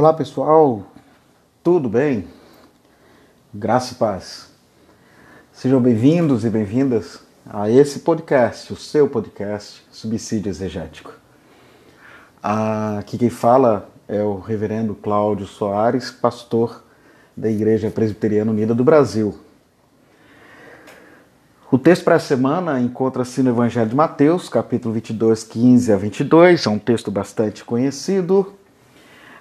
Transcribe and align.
Olá 0.00 0.14
pessoal, 0.14 0.82
tudo 1.62 1.86
bem? 1.86 2.26
Graça 3.52 3.92
e 3.92 3.96
paz. 3.96 4.48
Sejam 5.52 5.78
bem-vindos 5.78 6.42
e 6.42 6.48
bem-vindas 6.48 7.20
a 7.46 7.68
esse 7.68 7.98
podcast, 7.98 8.72
o 8.72 8.76
seu 8.76 9.10
podcast 9.10 9.86
Subsídio 9.92 10.48
Exegético. 10.48 11.12
Aqui 12.42 13.18
quem 13.18 13.28
fala 13.28 13.90
é 14.08 14.22
o 14.22 14.38
reverendo 14.38 14.94
Cláudio 14.94 15.46
Soares, 15.46 16.10
pastor 16.10 16.82
da 17.36 17.50
Igreja 17.50 17.90
Presbiteriana 17.90 18.52
Unida 18.52 18.74
do 18.74 18.82
Brasil. 18.82 19.38
O 21.70 21.76
texto 21.76 22.04
para 22.04 22.14
a 22.14 22.18
semana 22.18 22.80
encontra-se 22.80 23.42
no 23.42 23.50
Evangelho 23.50 23.90
de 23.90 23.94
Mateus, 23.94 24.48
capítulo 24.48 24.94
22, 24.94 25.44
15 25.44 25.92
a 25.92 25.96
22. 25.98 26.64
É 26.64 26.70
um 26.70 26.78
texto 26.78 27.10
bastante 27.10 27.62
conhecido. 27.62 28.58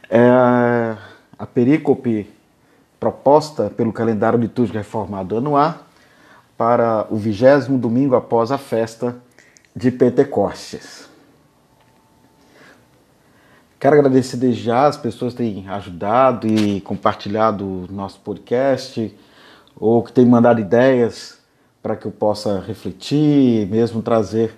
É 0.09 0.97
a 1.37 1.45
perícope 1.45 2.29
proposta 2.99 3.69
pelo 3.69 3.93
calendário 3.93 4.37
litúrgico 4.37 4.77
reformado 4.77 5.37
anual 5.37 5.75
para 6.57 7.07
o 7.09 7.15
vigésimo 7.15 7.77
domingo 7.77 8.15
após 8.15 8.51
a 8.51 8.57
festa 8.57 9.15
de 9.73 9.89
Pentecostes. 9.89 11.07
Quero 13.79 13.95
agradecer 13.95 14.35
desde 14.35 14.63
já 14.63 14.87
as 14.87 14.97
pessoas 14.97 15.31
que 15.31 15.37
têm 15.37 15.69
ajudado 15.69 16.45
e 16.45 16.81
compartilhado 16.81 17.63
o 17.65 17.87
nosso 17.89 18.19
podcast 18.19 19.17
ou 19.79 20.03
que 20.03 20.11
têm 20.11 20.25
mandado 20.25 20.59
ideias 20.59 21.39
para 21.81 21.95
que 21.95 22.05
eu 22.05 22.11
possa 22.11 22.59
refletir, 22.59 23.65
mesmo 23.67 24.01
trazer 24.01 24.53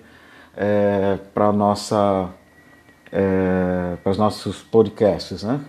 é, 0.58 1.20
para 1.36 1.52
nossa 1.52 2.30
é, 3.12 3.98
para 4.04 4.12
os 4.12 4.18
nossos 4.18 4.62
podcasts, 4.62 5.44
né? 5.44 5.60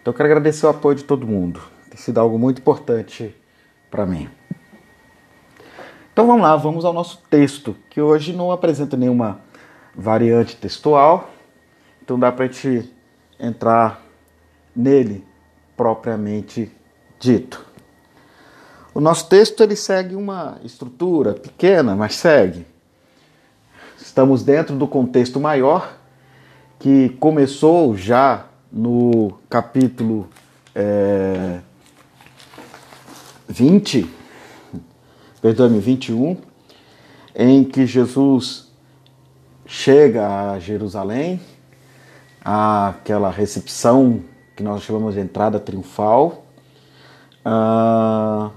Então 0.00 0.12
quero 0.12 0.28
agradecer 0.28 0.66
o 0.66 0.70
apoio 0.70 0.96
de 0.96 1.04
todo 1.04 1.26
mundo. 1.26 1.60
Tem 1.88 1.98
sido 1.98 2.18
algo 2.18 2.38
muito 2.38 2.60
importante 2.60 3.34
para 3.90 4.06
mim. 4.06 4.28
Então 6.12 6.26
vamos 6.26 6.42
lá, 6.42 6.56
vamos 6.56 6.84
ao 6.84 6.92
nosso 6.92 7.22
texto, 7.28 7.76
que 7.90 8.00
hoje 8.00 8.32
não 8.32 8.52
apresenta 8.52 8.96
nenhuma 8.96 9.40
variante 9.94 10.56
textual, 10.56 11.30
então 12.02 12.18
dá 12.18 12.30
para 12.30 12.44
a 12.44 12.48
gente 12.48 12.92
entrar 13.38 14.00
nele 14.74 15.24
propriamente 15.76 16.70
dito. 17.18 17.64
O 18.92 19.00
nosso 19.00 19.28
texto 19.28 19.60
ele 19.62 19.74
segue 19.74 20.14
uma 20.14 20.58
estrutura 20.62 21.34
pequena, 21.34 21.96
mas 21.96 22.14
segue. 22.14 22.64
Estamos 23.98 24.44
dentro 24.44 24.76
do 24.76 24.86
contexto 24.86 25.40
maior 25.40 25.96
que 26.84 27.08
começou 27.18 27.96
já 27.96 28.44
no 28.70 29.38
capítulo 29.48 30.28
é, 30.74 31.60
20, 33.48 34.06
perdão-me, 35.40 35.78
21, 35.78 36.36
em 37.34 37.64
que 37.64 37.86
Jesus 37.86 38.70
chega 39.64 40.50
a 40.50 40.58
Jerusalém, 40.58 41.40
aquela 42.44 43.30
recepção 43.30 44.20
que 44.54 44.62
nós 44.62 44.82
chamamos 44.82 45.14
de 45.14 45.20
entrada 45.20 45.58
triunfal. 45.58 46.44
Uh, 47.46 48.52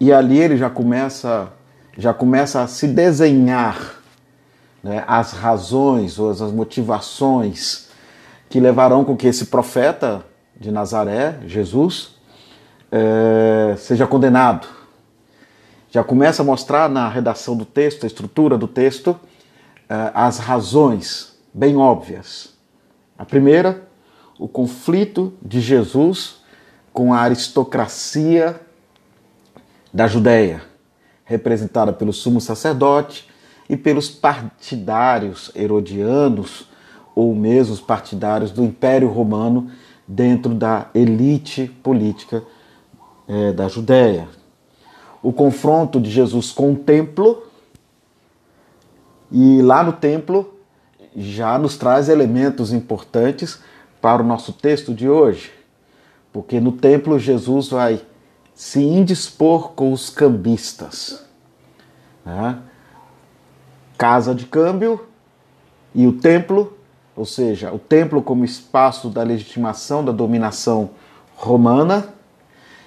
e 0.00 0.14
ali 0.14 0.38
ele 0.38 0.56
já 0.56 0.70
começa, 0.70 1.52
já 1.98 2.14
começa 2.14 2.62
a 2.62 2.66
se 2.66 2.88
desenhar 2.88 3.96
né, 4.86 5.02
as 5.08 5.32
razões 5.32 6.16
ou 6.16 6.30
as 6.30 6.40
motivações 6.52 7.88
que 8.48 8.60
levarão 8.60 9.04
com 9.04 9.16
que 9.16 9.26
esse 9.26 9.46
profeta 9.46 10.24
de 10.56 10.70
Nazaré, 10.70 11.40
Jesus, 11.44 12.14
é, 12.92 13.74
seja 13.76 14.06
condenado. 14.06 14.68
Já 15.90 16.04
começa 16.04 16.42
a 16.42 16.44
mostrar 16.44 16.88
na 16.88 17.08
redação 17.08 17.56
do 17.56 17.64
texto, 17.64 18.04
a 18.04 18.06
estrutura 18.06 18.56
do 18.56 18.68
texto, 18.68 19.18
é, 19.88 20.12
as 20.14 20.38
razões 20.38 21.36
bem 21.52 21.76
óbvias. 21.76 22.54
A 23.18 23.24
primeira, 23.24 23.88
o 24.38 24.46
conflito 24.46 25.32
de 25.42 25.60
Jesus 25.60 26.36
com 26.92 27.12
a 27.12 27.18
aristocracia 27.18 28.60
da 29.92 30.06
Judéia, 30.06 30.62
representada 31.24 31.92
pelo 31.92 32.12
sumo 32.12 32.40
sacerdote 32.40 33.34
e 33.68 33.76
pelos 33.76 34.08
partidários 34.08 35.50
herodianos 35.54 36.68
ou 37.14 37.34
mesmo 37.34 37.72
os 37.72 37.80
partidários 37.80 38.50
do 38.50 38.62
Império 38.62 39.08
Romano 39.08 39.70
dentro 40.06 40.54
da 40.54 40.88
elite 40.94 41.66
política 41.82 42.44
é, 43.26 43.52
da 43.52 43.68
Judéia. 43.68 44.28
O 45.22 45.32
confronto 45.32 46.00
de 46.00 46.10
Jesus 46.10 46.52
com 46.52 46.72
o 46.72 46.76
templo, 46.76 47.42
e 49.32 49.60
lá 49.62 49.82
no 49.82 49.92
templo 49.92 50.54
já 51.16 51.58
nos 51.58 51.76
traz 51.76 52.08
elementos 52.08 52.72
importantes 52.72 53.58
para 54.00 54.22
o 54.22 54.26
nosso 54.26 54.52
texto 54.52 54.94
de 54.94 55.08
hoje, 55.08 55.50
porque 56.32 56.60
no 56.60 56.72
templo 56.72 57.18
Jesus 57.18 57.68
vai 57.70 58.00
se 58.54 58.80
indispor 58.80 59.70
com 59.70 59.92
os 59.92 60.10
cambistas. 60.10 61.24
Né? 62.24 62.58
Casa 63.96 64.34
de 64.34 64.46
câmbio 64.46 65.06
e 65.94 66.06
o 66.06 66.12
templo, 66.12 66.76
ou 67.14 67.24
seja, 67.24 67.72
o 67.72 67.78
templo 67.78 68.20
como 68.20 68.44
espaço 68.44 69.08
da 69.08 69.22
legitimação 69.22 70.04
da 70.04 70.12
dominação 70.12 70.90
romana 71.34 72.08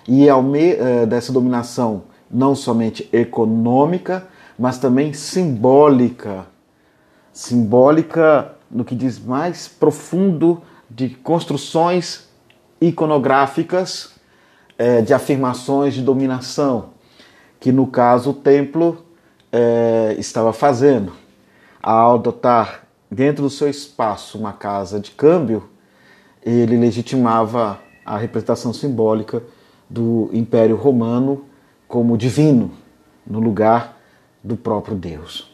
e 0.07 0.27
eh, 0.27 1.05
dessa 1.05 1.31
dominação 1.31 2.03
não 2.29 2.53
somente 2.55 3.09
econômica, 3.11 4.27
mas 4.57 4.77
também 4.77 5.13
simbólica. 5.13 6.45
Simbólica 7.33 8.53
no 8.69 8.85
que 8.85 8.95
diz 8.95 9.19
mais 9.19 9.67
profundo 9.67 10.61
de 10.89 11.09
construções 11.09 12.27
iconográficas 12.81 14.11
é, 14.77 15.01
de 15.01 15.13
afirmações 15.13 15.93
de 15.93 16.01
dominação, 16.01 16.91
que 17.59 17.71
no 17.71 17.87
caso 17.87 18.31
o 18.31 18.33
templo 18.33 19.05
é, 19.51 20.15
estava 20.17 20.53
fazendo. 20.53 21.13
Ao 21.81 22.15
adotar 22.15 22.83
dentro 23.09 23.43
do 23.43 23.49
seu 23.49 23.69
espaço 23.69 24.37
uma 24.37 24.53
casa 24.53 24.99
de 24.99 25.11
câmbio, 25.11 25.69
ele 26.43 26.77
legitimava 26.77 27.79
a 28.05 28.17
representação 28.17 28.73
simbólica 28.73 29.41
do 29.89 30.29
Império 30.33 30.75
Romano 30.75 31.45
como 31.87 32.17
divino, 32.17 32.71
no 33.25 33.39
lugar 33.39 33.97
do 34.43 34.55
próprio 34.55 34.95
Deus. 34.95 35.49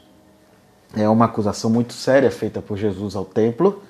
É 0.95 1.07
uma 1.09 1.25
acusação 1.25 1.69
muito 1.69 1.93
séria 1.93 2.31
feita 2.31 2.61
por 2.61 2.77
Jesus 2.77 3.15
ao 3.15 3.25
templo, 3.25 3.81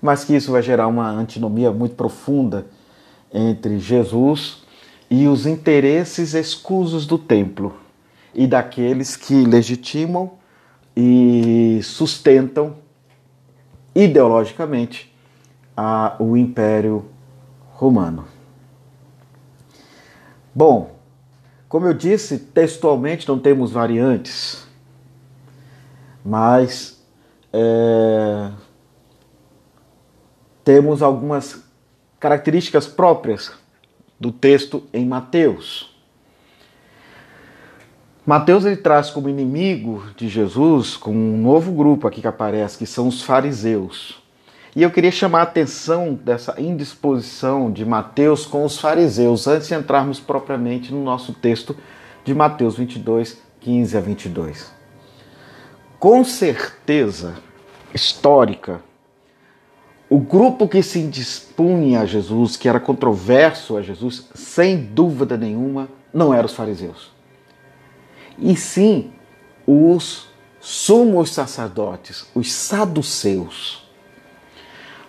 mas 0.00 0.24
que 0.24 0.34
isso 0.34 0.52
vai 0.52 0.62
gerar 0.62 0.86
uma 0.86 1.10
antinomia 1.10 1.70
muito 1.70 1.94
profunda 1.94 2.66
entre 3.32 3.78
Jesus 3.78 4.62
e 5.10 5.26
os 5.26 5.46
interesses 5.46 6.34
escusos 6.34 7.06
do 7.06 7.18
templo 7.18 7.74
e 8.34 8.46
daqueles 8.46 9.16
que 9.16 9.44
legitimam 9.44 10.32
e 10.96 11.80
sustentam 11.82 12.76
ideologicamente 13.94 15.12
a, 15.76 16.16
o 16.18 16.36
Império 16.36 17.06
Romano. 17.72 18.26
Bom, 20.54 20.96
como 21.68 21.86
eu 21.86 21.94
disse, 21.94 22.38
textualmente 22.38 23.28
não 23.28 23.38
temos 23.38 23.70
variantes, 23.70 24.66
mas 26.24 27.00
é, 27.52 28.50
temos 30.64 31.02
algumas 31.02 31.62
características 32.18 32.86
próprias 32.86 33.52
do 34.18 34.32
texto 34.32 34.82
em 34.92 35.06
Mateus. 35.06 35.97
Mateus 38.28 38.66
ele 38.66 38.76
traz 38.76 39.08
como 39.08 39.30
inimigo 39.30 40.04
de 40.14 40.28
Jesus, 40.28 40.98
com 40.98 41.12
um 41.12 41.40
novo 41.40 41.72
grupo 41.72 42.06
aqui 42.06 42.20
que 42.20 42.26
aparece, 42.26 42.76
que 42.76 42.84
são 42.84 43.08
os 43.08 43.22
fariseus. 43.22 44.22
E 44.76 44.82
eu 44.82 44.90
queria 44.90 45.10
chamar 45.10 45.38
a 45.38 45.42
atenção 45.44 46.12
dessa 46.12 46.60
indisposição 46.60 47.72
de 47.72 47.86
Mateus 47.86 48.44
com 48.44 48.66
os 48.66 48.78
fariseus, 48.78 49.46
antes 49.46 49.68
de 49.68 49.74
entrarmos 49.74 50.20
propriamente 50.20 50.92
no 50.92 51.02
nosso 51.02 51.32
texto 51.32 51.74
de 52.22 52.34
Mateus 52.34 52.76
22, 52.76 53.40
15 53.60 53.96
a 53.96 54.00
22. 54.02 54.74
Com 55.98 56.22
certeza 56.22 57.34
histórica, 57.94 58.82
o 60.10 60.18
grupo 60.18 60.68
que 60.68 60.82
se 60.82 61.02
dispunha 61.04 62.02
a 62.02 62.04
Jesus, 62.04 62.58
que 62.58 62.68
era 62.68 62.78
controverso 62.78 63.74
a 63.74 63.80
Jesus, 63.80 64.28
sem 64.34 64.76
dúvida 64.76 65.34
nenhuma, 65.34 65.88
não 66.12 66.34
eram 66.34 66.44
os 66.44 66.52
fariseus. 66.52 67.16
E 68.38 68.56
sim 68.56 69.12
os 69.66 70.28
sumos 70.60 71.32
sacerdotes, 71.32 72.26
os 72.34 72.52
saduceus. 72.52 73.86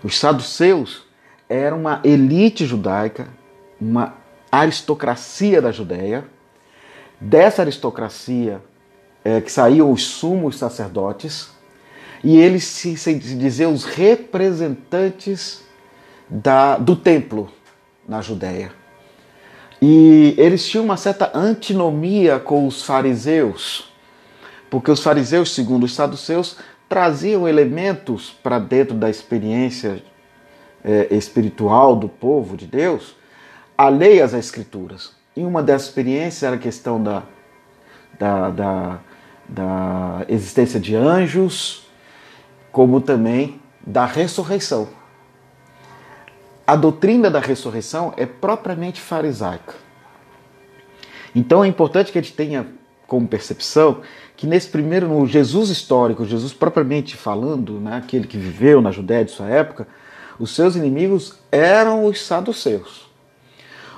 Os 0.04 0.18
saduceus 0.18 1.04
era 1.48 1.76
uma 1.76 2.02
elite 2.04 2.66
judaica, 2.66 3.28
uma 3.80 4.16
aristocracia 4.52 5.62
da 5.62 5.72
Judéia. 5.72 6.26
Dessa 7.20 7.64
aristocracia 7.64 8.62
é, 9.24 9.42
que 9.42 9.52
saíam 9.52 9.92
os 9.92 10.04
sumos 10.06 10.58
sacerdotes, 10.58 11.50
e 12.24 12.38
eles 12.38 12.64
se, 12.64 12.98
se 12.98 13.14
diziam 13.14 13.74
os 13.74 13.84
representantes 13.84 15.62
da, 16.30 16.78
do 16.78 16.96
templo 16.96 17.52
na 18.08 18.22
Judéia. 18.22 18.79
E 19.82 20.36
eles 20.38 20.68
tinham 20.68 20.84
uma 20.84 20.98
certa 20.98 21.32
antinomia 21.34 22.40
com 22.40 22.68
os 22.68 22.84
fariseus, 22.84 23.92
porque 24.70 24.92
os 24.92 25.02
fariseus, 25.02 25.56
segundo 25.56 25.86
os 25.86 25.96
saduceus, 25.96 26.58
traziam 26.88 27.48
elementos 27.48 28.32
para 28.44 28.60
dentro 28.60 28.96
da 28.96 29.10
experiência 29.10 30.04
é, 30.84 31.08
espiritual 31.12 31.96
do 31.96 32.10
povo 32.10 32.58
de 32.58 32.66
Deus, 32.66 33.16
alheias 33.78 34.34
às 34.34 34.46
Escrituras. 34.46 35.14
E 35.36 35.42
uma 35.42 35.64
dessas 35.64 35.88
experiências 35.88 36.44
era 36.44 36.56
a 36.56 36.60
questão 36.60 37.02
da, 37.02 37.24
da, 38.20 38.50
da, 38.50 39.00
da 39.48 40.26
existência 40.28 40.80
de 40.80 40.96
anjos, 40.96 41.88
como 42.72 43.00
também 43.00 43.62
da 43.86 44.06
ressurreição. 44.06 44.99
A 46.70 46.76
doutrina 46.76 47.32
da 47.32 47.40
ressurreição 47.40 48.14
é 48.16 48.28
propriamente 48.28 49.02
farisaica. 49.02 49.74
Então 51.34 51.64
é 51.64 51.68
importante 51.68 52.12
que 52.12 52.20
a 52.20 52.22
gente 52.22 52.36
tenha 52.36 52.68
como 53.08 53.28
percepção 53.28 54.02
que 54.38 54.46
nesse 54.46 54.70
primeiro, 54.70 55.08
no 55.08 55.26
Jesus 55.26 55.72
histórico, 55.72 56.24
Jesus 56.26 56.54
propriamente 56.54 57.18
falando, 57.18 57.80
né, 57.80 57.98
aquele 57.98 58.28
que 58.28 58.38
viveu 58.38 58.82
na 58.82 58.92
Judéia 58.92 59.26
de 59.26 59.32
sua 59.32 59.48
época, 59.50 59.88
os 60.38 60.54
seus 60.54 60.76
inimigos 60.76 61.40
eram 61.52 62.06
os 62.06 62.22
saduceus. 62.22 63.10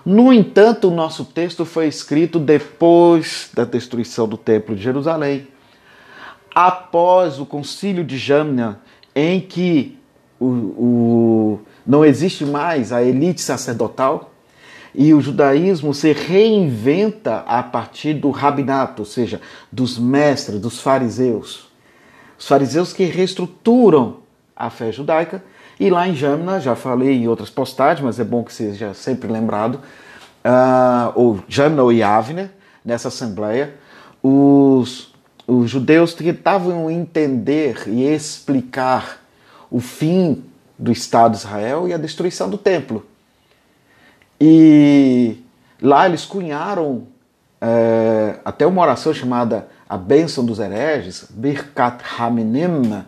No 0.06 0.32
entanto, 0.32 0.88
o 0.88 0.96
nosso 0.96 1.26
texto 1.26 1.66
foi 1.66 1.90
escrito 1.90 2.40
depois 2.40 3.52
da 3.54 3.66
destruição 3.66 4.30
do 4.30 4.38
Templo 4.38 4.78
de 4.78 4.82
Jerusalém, 4.82 5.46
após 6.56 7.38
o 7.38 7.46
concílio 7.46 8.06
de 8.06 8.18
Jamnia, 8.18 8.80
em 9.14 9.42
que 9.42 10.00
o, 10.40 10.46
o, 10.46 11.60
não 11.86 12.06
existe 12.06 12.46
mais 12.46 12.92
a 12.92 13.02
elite 13.02 13.42
sacerdotal 13.42 14.32
e 14.94 15.14
o 15.14 15.22
judaísmo 15.22 15.94
se 15.94 16.12
reinventa 16.12 17.44
a 17.48 17.64
partir 17.64 18.14
do 18.16 18.30
rabinato, 18.30 19.04
ou 19.04 19.06
seja, 19.06 19.40
dos 19.72 19.98
mestres, 19.98 20.60
dos 20.60 20.82
fariseus. 20.82 21.70
Os 22.38 22.48
fariseus 22.48 22.92
que 22.92 23.06
reestruturam 23.06 24.18
a 24.56 24.70
fé 24.70 24.92
judaica. 24.92 25.44
E 25.80 25.90
lá 25.90 26.08
em 26.08 26.16
Jamna, 26.16 26.60
já 26.60 26.76
falei 26.76 27.16
em 27.18 27.28
outras 27.28 27.50
postagens, 27.50 28.04
mas 28.04 28.20
é 28.20 28.24
bom 28.24 28.44
que 28.44 28.54
seja 28.54 28.94
sempre 28.94 29.32
lembrado, 29.32 29.76
uh, 29.76 31.12
ou 31.16 31.40
Jamna 31.48 31.82
ou 31.82 31.92
Yavne, 31.92 32.52
nessa 32.86 33.08
assembleia, 33.08 33.74
os 34.22 35.12
os 35.48 35.70
judeus 35.70 36.14
tentavam 36.14 36.90
entender 36.90 37.84
e 37.88 38.06
explicar 38.06 39.22
o 39.70 39.82
fim 39.82 40.46
do 40.82 40.92
Estado 40.92 41.34
de 41.34 41.38
Israel 41.38 41.88
e 41.88 41.94
a 41.94 41.98
destruição 41.98 42.50
do 42.50 42.58
templo. 42.58 43.06
E 44.40 45.38
lá 45.80 46.08
eles 46.08 46.26
cunharam 46.26 47.04
é, 47.62 48.40
até 48.44 48.66
uma 48.66 48.82
oração 48.82 49.14
chamada 49.14 49.68
a 49.88 49.96
bênção 49.96 50.44
dos 50.44 50.60
hereges, 50.60 51.28
Birkat 51.30 52.04
Haminim, 52.18 53.04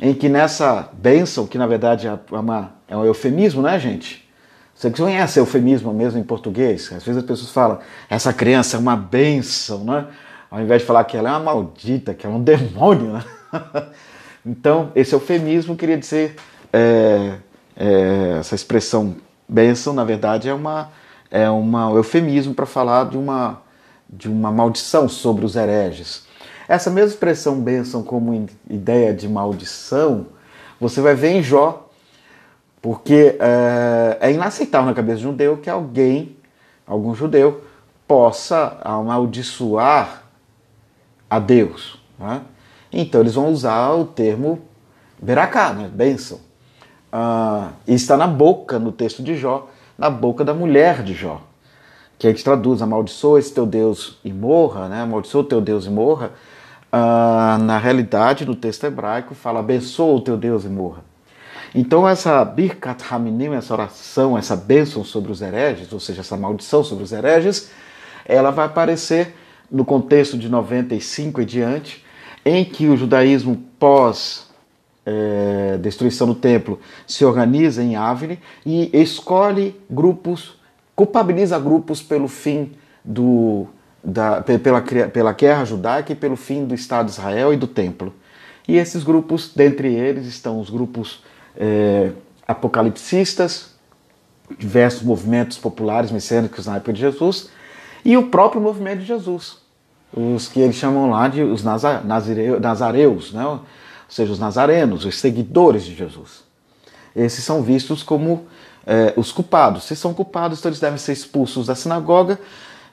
em 0.00 0.12
que 0.12 0.28
nessa 0.28 0.88
bênção, 0.92 1.46
que 1.46 1.56
na 1.56 1.68
verdade 1.68 2.08
é, 2.08 2.18
uma, 2.32 2.72
é 2.88 2.96
um 2.96 3.04
eufemismo, 3.04 3.62
né, 3.62 3.78
gente? 3.78 4.28
Você 4.74 4.90
conhece 4.90 5.38
eufemismo 5.38 5.92
mesmo 5.92 6.18
em 6.18 6.24
português? 6.24 6.90
Às 6.92 7.04
vezes 7.04 7.18
as 7.18 7.24
pessoas 7.24 7.50
falam, 7.50 7.78
essa 8.08 8.32
criança 8.32 8.76
é 8.76 8.80
uma 8.80 8.96
bênção, 8.96 9.84
né? 9.84 10.06
ao 10.50 10.60
invés 10.60 10.80
de 10.80 10.86
falar 10.86 11.04
que 11.04 11.16
ela 11.16 11.28
é 11.28 11.32
uma 11.32 11.40
maldita, 11.40 12.14
que 12.14 12.26
é 12.26 12.28
um 12.28 12.42
demônio. 12.42 13.12
Né? 13.12 13.24
então, 14.44 14.90
esse 14.96 15.14
eufemismo 15.14 15.76
queria 15.76 15.98
dizer, 15.98 16.34
é, 16.72 17.36
é, 17.76 18.36
essa 18.38 18.54
expressão 18.54 19.16
bênção, 19.48 19.92
na 19.92 20.04
verdade, 20.04 20.48
é, 20.48 20.54
uma, 20.54 20.90
é 21.30 21.48
uma, 21.50 21.88
um 21.88 21.96
eufemismo 21.96 22.54
para 22.54 22.66
falar 22.66 23.08
de 23.10 23.16
uma, 23.16 23.62
de 24.08 24.28
uma 24.28 24.52
maldição 24.52 25.08
sobre 25.08 25.44
os 25.44 25.56
hereges. 25.56 26.24
Essa 26.68 26.90
mesma 26.90 27.10
expressão 27.10 27.60
bênção 27.60 28.02
como 28.02 28.46
ideia 28.68 29.12
de 29.12 29.28
maldição, 29.28 30.26
você 30.80 31.00
vai 31.00 31.14
ver 31.14 31.30
em 31.30 31.42
Jó, 31.42 31.88
porque 32.80 33.36
é, 33.40 34.18
é 34.20 34.32
inaceitável 34.32 34.86
na 34.86 34.94
cabeça 34.94 35.18
de 35.18 35.26
um 35.26 35.30
judeu 35.30 35.56
que 35.56 35.68
alguém, 35.68 36.36
algum 36.86 37.14
judeu, 37.14 37.64
possa 38.06 38.78
amaldiçoar 38.82 40.22
a 41.28 41.38
Deus. 41.38 42.00
Né? 42.18 42.42
Então 42.92 43.20
eles 43.20 43.34
vão 43.34 43.48
usar 43.48 43.90
o 43.92 44.04
termo 44.04 44.60
beracá, 45.20 45.72
né? 45.72 45.88
bênção. 45.92 46.40
Ah, 47.12 47.70
e 47.86 47.94
está 47.94 48.16
na 48.16 48.26
boca, 48.26 48.78
no 48.78 48.92
texto 48.92 49.22
de 49.22 49.36
Jó, 49.36 49.68
na 49.98 50.08
boca 50.08 50.44
da 50.44 50.54
mulher 50.54 51.02
de 51.02 51.14
Jó. 51.14 51.42
Que 52.18 52.26
a 52.26 52.30
gente 52.30 52.44
traduz, 52.44 52.82
amaldiçoa 52.82 53.38
esse 53.38 53.52
teu 53.52 53.66
Deus 53.66 54.18
e 54.24 54.32
morra, 54.32 54.88
né? 54.88 55.02
amaldiçoa 55.02 55.40
o 55.40 55.44
teu 55.44 55.60
Deus 55.60 55.86
e 55.86 55.90
morra. 55.90 56.32
Ah, 56.92 57.58
na 57.60 57.78
realidade, 57.78 58.44
no 58.44 58.54
texto 58.54 58.84
hebraico, 58.84 59.34
fala 59.34 59.60
abençoa 59.60 60.16
o 60.16 60.20
teu 60.20 60.36
Deus 60.36 60.64
e 60.64 60.68
morra. 60.68 61.02
Então 61.74 62.08
essa 62.08 62.44
Birkat 62.44 63.02
Haminim, 63.10 63.54
essa 63.54 63.72
oração, 63.72 64.36
essa 64.36 64.56
bênção 64.56 65.04
sobre 65.04 65.30
os 65.30 65.40
hereges, 65.40 65.92
ou 65.92 66.00
seja, 66.00 66.20
essa 66.20 66.36
maldição 66.36 66.82
sobre 66.82 67.04
os 67.04 67.12
hereges, 67.12 67.70
ela 68.24 68.50
vai 68.50 68.66
aparecer 68.66 69.36
no 69.70 69.84
contexto 69.84 70.36
de 70.36 70.48
95 70.48 71.40
e 71.40 71.44
diante, 71.44 72.04
em 72.44 72.64
que 72.64 72.88
o 72.88 72.96
judaísmo 72.96 73.56
pós 73.78 74.49
é, 75.10 75.78
destruição 75.78 76.26
do 76.26 76.34
templo 76.34 76.78
se 77.06 77.24
organiza 77.24 77.82
em 77.82 77.96
Avne 77.96 78.38
e 78.64 78.90
escolhe 78.92 79.78
grupos, 79.90 80.56
culpabiliza 80.94 81.58
grupos 81.58 82.02
pelo 82.02 82.28
fim 82.28 82.72
do, 83.04 83.66
da, 84.02 84.40
pela, 84.42 84.80
pela 84.82 85.32
guerra 85.32 85.64
judaica 85.64 86.12
e 86.12 86.16
pelo 86.16 86.36
fim 86.36 86.64
do 86.64 86.74
Estado 86.74 87.06
de 87.06 87.12
Israel 87.12 87.52
e 87.52 87.56
do 87.56 87.66
templo. 87.66 88.14
E 88.68 88.76
esses 88.76 89.02
grupos, 89.02 89.52
dentre 89.54 89.92
eles, 89.92 90.26
estão 90.26 90.60
os 90.60 90.70
grupos 90.70 91.24
é, 91.56 92.12
apocalipsistas, 92.46 93.74
diversos 94.58 95.02
movimentos 95.02 95.58
populares 95.58 96.10
messiânicos 96.10 96.66
na 96.66 96.76
época 96.76 96.92
de 96.92 97.00
Jesus, 97.00 97.50
e 98.04 98.16
o 98.16 98.28
próprio 98.28 98.60
movimento 98.60 99.00
de 99.00 99.06
Jesus 99.06 99.60
os 100.12 100.48
que 100.48 100.60
eles 100.60 100.76
chamam 100.76 101.08
lá 101.08 101.28
de 101.28 101.42
os 101.42 101.62
nazareus, 101.62 103.32
né? 103.32 103.58
Seja, 104.12 104.32
os 104.32 104.38
nazarenos, 104.38 105.04
os 105.04 105.18
seguidores 105.18 105.84
de 105.84 105.94
Jesus. 105.94 106.44
Esses 107.14 107.44
são 107.44 107.62
vistos 107.62 108.02
como 108.02 108.46
é, 108.86 109.12
os 109.16 109.32
culpados. 109.32 109.84
Se 109.84 109.96
são 109.96 110.14
culpados, 110.14 110.58
então 110.58 110.70
eles 110.70 110.80
devem 110.80 110.98
ser 110.98 111.12
expulsos 111.12 111.66
da 111.66 111.74
sinagoga. 111.74 112.38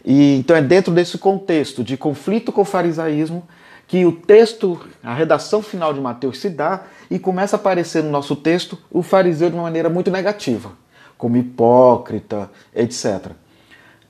E 0.06 0.36
então 0.38 0.56
é 0.56 0.62
dentro 0.62 0.94
desse 0.94 1.18
contexto 1.18 1.84
de 1.84 1.98
conflito 1.98 2.52
com 2.52 2.62
o 2.62 2.66
farisaísmo 2.66 3.48
que 3.88 4.06
o 4.06 4.12
texto, 4.12 4.80
a 5.02 5.14
redação 5.14 5.62
final 5.62 5.94
de 5.94 6.02
Mateus 6.02 6.40
se 6.40 6.50
dá 6.50 6.84
e 7.10 7.18
começa 7.18 7.56
a 7.56 7.60
aparecer 7.60 8.04
no 8.04 8.12
nosso 8.12 8.36
texto 8.36 8.78
o 8.92 9.02
fariseu 9.02 9.50
de 9.50 9.56
uma 9.56 9.64
maneira 9.64 9.90
muito 9.90 10.12
negativa, 10.12 10.72
como 11.18 11.38
hipócrita, 11.38 12.52
etc. 12.76 13.32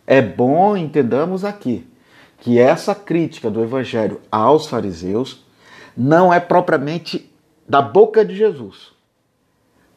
É 0.05 0.21
bom 0.21 0.75
entendamos 0.75 1.45
aqui 1.45 1.87
que 2.39 2.59
essa 2.59 2.95
crítica 2.95 3.51
do 3.51 3.61
evangelho 3.61 4.19
aos 4.31 4.67
fariseus 4.67 5.45
não 5.97 6.31
é 6.31 6.39
propriamente 6.39 7.29
da 7.67 7.81
boca 7.81 8.23
de 8.23 8.35
Jesus. 8.35 8.91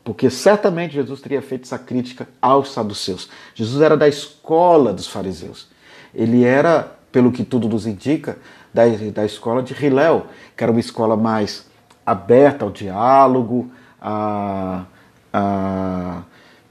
Porque 0.03 0.31
certamente 0.31 0.95
Jesus 0.95 1.21
teria 1.21 1.43
feito 1.43 1.65
essa 1.65 1.79
crítica 1.79 2.27
aos 2.41 2.73
saduceus. 2.73 3.29
Jesus 3.55 3.83
era 3.83 3.97
da 3.97 4.09
escola 4.09 4.95
dos 4.95 5.07
fariseus. 5.07 5.69
Ele 6.15 6.43
era, 6.43 6.97
pelo 7.13 7.31
que 7.31 7.45
tudo 7.45 7.69
nos 7.69 7.87
indica, 7.87 8.39
da, 8.73 8.85
da 9.13 9.27
escola 9.27 9.63
de 9.63 9.75
Hilel, 9.75 10.27
que 10.57 10.65
era 10.65 10.73
uma 10.73 10.81
escola 10.81 11.17
mais 11.17 11.67
aberta 12.07 12.65
ao 12.65 12.71
diálogo 12.71 13.71
a, 14.01 14.85
a, 15.33 16.23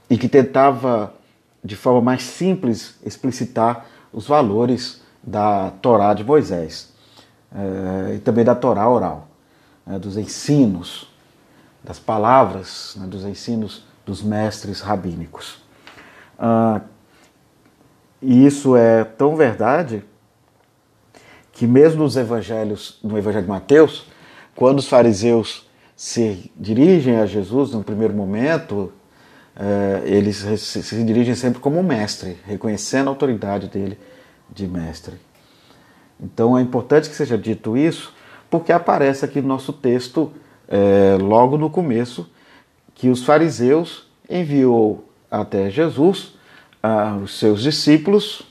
e 0.08 0.18
que 0.18 0.28
tentava, 0.28 1.14
de 1.62 1.76
forma 1.76 2.00
mais 2.00 2.22
simples, 2.22 2.98
explicitar 3.06 3.86
os 4.12 4.26
valores 4.26 5.00
da 5.22 5.70
Torá 5.80 6.12
de 6.14 6.24
Moisés 6.24 6.90
e 8.14 8.18
também 8.18 8.44
da 8.44 8.54
Torá 8.54 8.88
oral, 8.88 9.28
né, 9.86 9.98
dos 9.98 10.16
ensinos, 10.16 11.10
das 11.82 11.98
palavras, 11.98 12.96
né, 12.98 13.06
dos 13.06 13.24
ensinos 13.24 13.84
dos 14.06 14.22
mestres 14.22 14.80
rabínicos. 14.80 15.62
Ah, 16.38 16.80
e 18.22 18.46
isso 18.46 18.76
é 18.76 19.04
tão 19.04 19.34
verdade 19.34 20.04
que 21.52 21.66
mesmo 21.66 22.02
nos 22.02 22.16
evangelhos, 22.16 22.98
no 23.02 23.18
evangelho 23.18 23.44
de 23.44 23.50
Mateus, 23.50 24.06
quando 24.54 24.78
os 24.78 24.88
fariseus 24.88 25.68
se 25.96 26.50
dirigem 26.56 27.16
a 27.16 27.26
Jesus 27.26 27.72
no 27.72 27.82
primeiro 27.84 28.14
momento, 28.14 28.92
é, 29.56 30.02
eles 30.06 30.36
se 30.36 31.04
dirigem 31.04 31.34
sempre 31.34 31.60
como 31.60 31.82
mestre, 31.82 32.38
reconhecendo 32.46 33.08
a 33.08 33.10
autoridade 33.10 33.68
dele 33.68 33.98
de 34.50 34.66
mestre. 34.66 35.16
Então 36.22 36.56
é 36.56 36.60
importante 36.62 37.08
que 37.08 37.16
seja 37.16 37.38
dito 37.38 37.76
isso, 37.76 38.12
porque 38.50 38.72
aparece 38.72 39.24
aqui 39.24 39.40
no 39.40 39.48
nosso 39.48 39.72
texto, 39.72 40.32
é, 40.68 41.16
logo 41.20 41.56
no 41.56 41.70
começo, 41.70 42.28
que 42.94 43.08
os 43.08 43.24
fariseus 43.24 44.06
enviou 44.28 45.08
até 45.30 45.70
Jesus 45.70 46.34
ah, 46.82 47.18
os 47.22 47.38
seus 47.38 47.62
discípulos, 47.62 48.42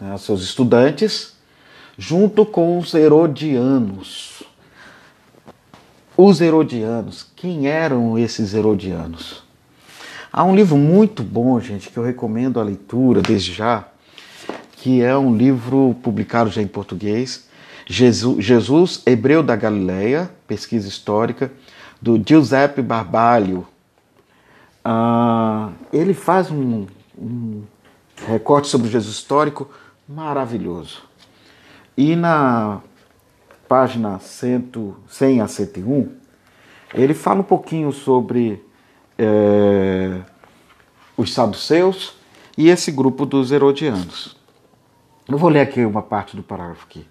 né, 0.00 0.14
os 0.14 0.22
seus 0.22 0.42
estudantes, 0.42 1.36
junto 1.96 2.46
com 2.46 2.78
os 2.78 2.94
herodianos. 2.94 4.42
Os 6.16 6.40
herodianos, 6.40 7.26
quem 7.36 7.66
eram 7.66 8.18
esses 8.18 8.54
herodianos? 8.54 9.42
Há 10.32 10.44
um 10.44 10.54
livro 10.54 10.76
muito 10.76 11.22
bom, 11.22 11.58
gente, 11.60 11.90
que 11.90 11.96
eu 11.96 12.04
recomendo 12.04 12.60
a 12.60 12.62
leitura 12.62 13.20
desde 13.20 13.52
já, 13.52 13.88
que 14.80 15.02
é 15.02 15.16
um 15.16 15.36
livro 15.36 15.94
publicado 16.02 16.48
já 16.48 16.62
em 16.62 16.66
português, 16.66 17.46
Jesus, 17.86 18.42
Jesus 18.42 19.02
Hebreu 19.04 19.42
da 19.42 19.54
Galileia, 19.54 20.30
pesquisa 20.48 20.88
histórica, 20.88 21.52
do 22.00 22.20
Giuseppe 22.26 22.80
Barbalho. 22.80 23.66
Ah, 24.82 25.68
ele 25.92 26.14
faz 26.14 26.50
um, 26.50 26.86
um 27.18 27.62
recorte 28.26 28.68
sobre 28.68 28.88
Jesus 28.88 29.16
histórico 29.16 29.68
maravilhoso. 30.08 31.02
E 31.94 32.16
na 32.16 32.80
página 33.68 34.18
100, 34.18 34.70
100 35.06 35.40
a 35.42 35.46
101, 35.46 36.08
ele 36.94 37.12
fala 37.12 37.40
um 37.40 37.44
pouquinho 37.44 37.92
sobre 37.92 38.64
é, 39.18 40.20
os 41.18 41.34
saduceus 41.34 42.14
e 42.56 42.70
esse 42.70 42.90
grupo 42.90 43.26
dos 43.26 43.52
herodianos. 43.52 44.39
Eu 45.30 45.38
vou 45.38 45.48
ler 45.48 45.60
aqui 45.60 45.84
uma 45.84 46.02
parte 46.02 46.34
do 46.34 46.42
parágrafo 46.42 46.86
aqui. 46.86 47.06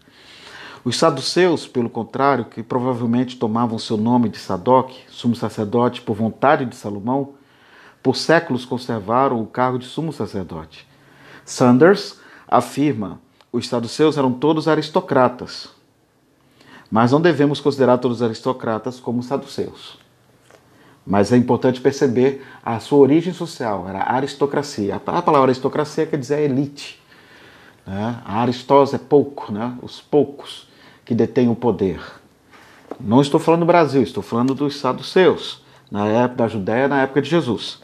Os 0.83 0.97
saduceus, 0.97 1.65
pelo 1.65 1.89
contrário, 1.89 2.43
que 2.43 2.61
provavelmente 2.61 3.37
tomavam 3.37 3.79
seu 3.79 3.95
nome 3.95 4.27
de 4.27 4.37
Sadoc, 4.37 4.91
sumo 5.07 5.37
sacerdote, 5.37 6.01
por 6.01 6.17
vontade 6.17 6.65
de 6.65 6.75
Salomão, 6.75 7.35
por 8.03 8.17
séculos 8.17 8.65
conservaram 8.65 9.41
o 9.41 9.47
cargo 9.47 9.79
de 9.79 9.85
sumo 9.85 10.11
sacerdote. 10.11 10.85
Sanders 11.45 12.19
afirma: 12.45 13.21
os 13.53 13.69
saduceus 13.69 14.17
eram 14.17 14.33
todos 14.33 14.67
aristocratas, 14.67 15.69
mas 16.91 17.13
não 17.13 17.21
devemos 17.21 17.61
considerar 17.61 17.99
todos 17.99 18.17
os 18.17 18.23
aristocratas 18.23 18.99
como 18.99 19.23
saduceus. 19.23 19.97
Mas 21.07 21.31
é 21.31 21.37
importante 21.37 21.79
perceber 21.79 22.45
a 22.63 22.81
sua 22.81 22.99
origem 22.99 23.31
social, 23.31 23.87
era 23.87 24.11
aristocracia. 24.11 24.97
A 24.97 24.99
palavra 24.99 25.43
aristocracia 25.43 26.05
quer 26.05 26.17
dizer 26.17 26.41
elite. 26.41 26.98
Né? 27.85 28.21
A 28.25 28.41
aristose 28.41 28.95
é 28.95 28.99
pouco, 28.99 29.51
né? 29.51 29.75
os 29.81 29.99
poucos 29.99 30.67
que 31.05 31.15
detêm 31.15 31.49
o 31.49 31.55
poder. 31.55 31.99
Não 32.99 33.21
estou 33.21 33.39
falando 33.39 33.61
do 33.61 33.65
Brasil, 33.65 34.01
estou 34.01 34.21
falando 34.21 34.53
dos 34.53 34.77
saduceus, 34.77 35.61
na 35.91 36.05
época 36.05 36.43
da 36.43 36.47
Judéia, 36.47 36.87
na 36.87 37.01
época 37.01 37.21
de 37.21 37.29
Jesus. 37.29 37.79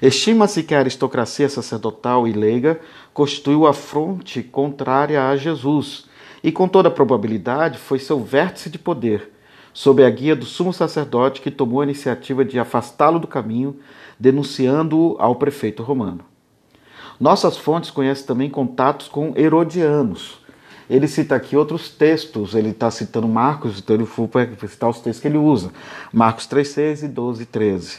Estima-se 0.00 0.62
que 0.62 0.74
a 0.74 0.78
aristocracia 0.78 1.48
sacerdotal 1.48 2.28
e 2.28 2.32
leiga 2.32 2.80
constituiu 3.14 3.66
a 3.66 3.72
fronte 3.72 4.42
contrária 4.42 5.28
a 5.28 5.36
Jesus, 5.36 6.06
e 6.44 6.52
com 6.52 6.68
toda 6.68 6.90
probabilidade 6.90 7.78
foi 7.78 7.98
seu 7.98 8.20
vértice 8.20 8.70
de 8.70 8.78
poder, 8.78 9.32
sob 9.72 10.04
a 10.04 10.10
guia 10.10 10.36
do 10.36 10.44
sumo 10.44 10.72
sacerdote 10.72 11.40
que 11.40 11.50
tomou 11.50 11.80
a 11.80 11.84
iniciativa 11.84 12.44
de 12.44 12.58
afastá-lo 12.58 13.18
do 13.18 13.26
caminho, 13.26 13.76
denunciando-o 14.18 15.16
ao 15.18 15.34
prefeito 15.36 15.82
romano. 15.82 16.24
Nossas 17.18 17.56
fontes 17.56 17.90
conhecem 17.90 18.26
também 18.26 18.50
contatos 18.50 19.08
com 19.08 19.32
herodianos, 19.36 20.38
ele 20.88 21.08
cita 21.08 21.34
aqui 21.34 21.56
outros 21.56 21.88
textos, 21.88 22.54
ele 22.54 22.70
está 22.70 22.90
citando 22.90 23.26
Marcos, 23.26 23.78
então 23.78 23.96
ele 23.96 24.06
para 24.06 24.68
citar 24.68 24.88
os 24.88 25.00
textos 25.00 25.20
que 25.20 25.26
ele 25.26 25.38
usa, 25.38 25.72
Marcos 26.12 26.46
3,6 26.46 27.04
e 27.04 27.08
12,13. 27.08 27.98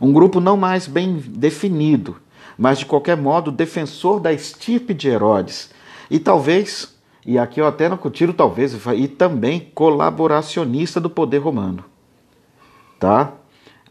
Um 0.00 0.12
grupo 0.12 0.40
não 0.40 0.56
mais 0.56 0.88
bem 0.88 1.18
definido, 1.18 2.16
mas 2.58 2.80
de 2.80 2.86
qualquer 2.86 3.16
modo 3.16 3.52
defensor 3.52 4.18
da 4.18 4.32
estirpe 4.32 4.92
de 4.92 5.08
Herodes, 5.08 5.70
e 6.10 6.18
talvez, 6.18 6.96
e 7.24 7.38
aqui 7.38 7.60
eu 7.60 7.66
até 7.66 7.88
não 7.88 7.96
tiro 8.10 8.32
talvez, 8.32 8.76
e 8.96 9.06
também 9.06 9.70
colaboracionista 9.72 11.00
do 11.00 11.08
poder 11.08 11.38
romano. 11.38 11.84
Tá? 12.98 13.34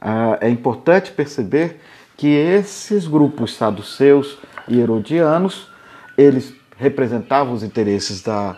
Ah, 0.02 0.38
é 0.42 0.50
importante 0.50 1.12
perceber 1.12 1.80
que 2.20 2.28
esses 2.28 3.08
grupos 3.08 3.56
saduceus 3.56 4.38
e 4.68 4.78
herodianos, 4.78 5.70
eles 6.18 6.54
representavam 6.76 7.54
os 7.54 7.64
interesses 7.64 8.22
da, 8.22 8.58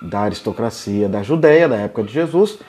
da 0.00 0.20
aristocracia 0.20 1.08
da 1.08 1.20
Judéia, 1.20 1.68
da 1.68 1.74
época 1.74 2.04
de 2.04 2.12
Jesus, 2.12 2.60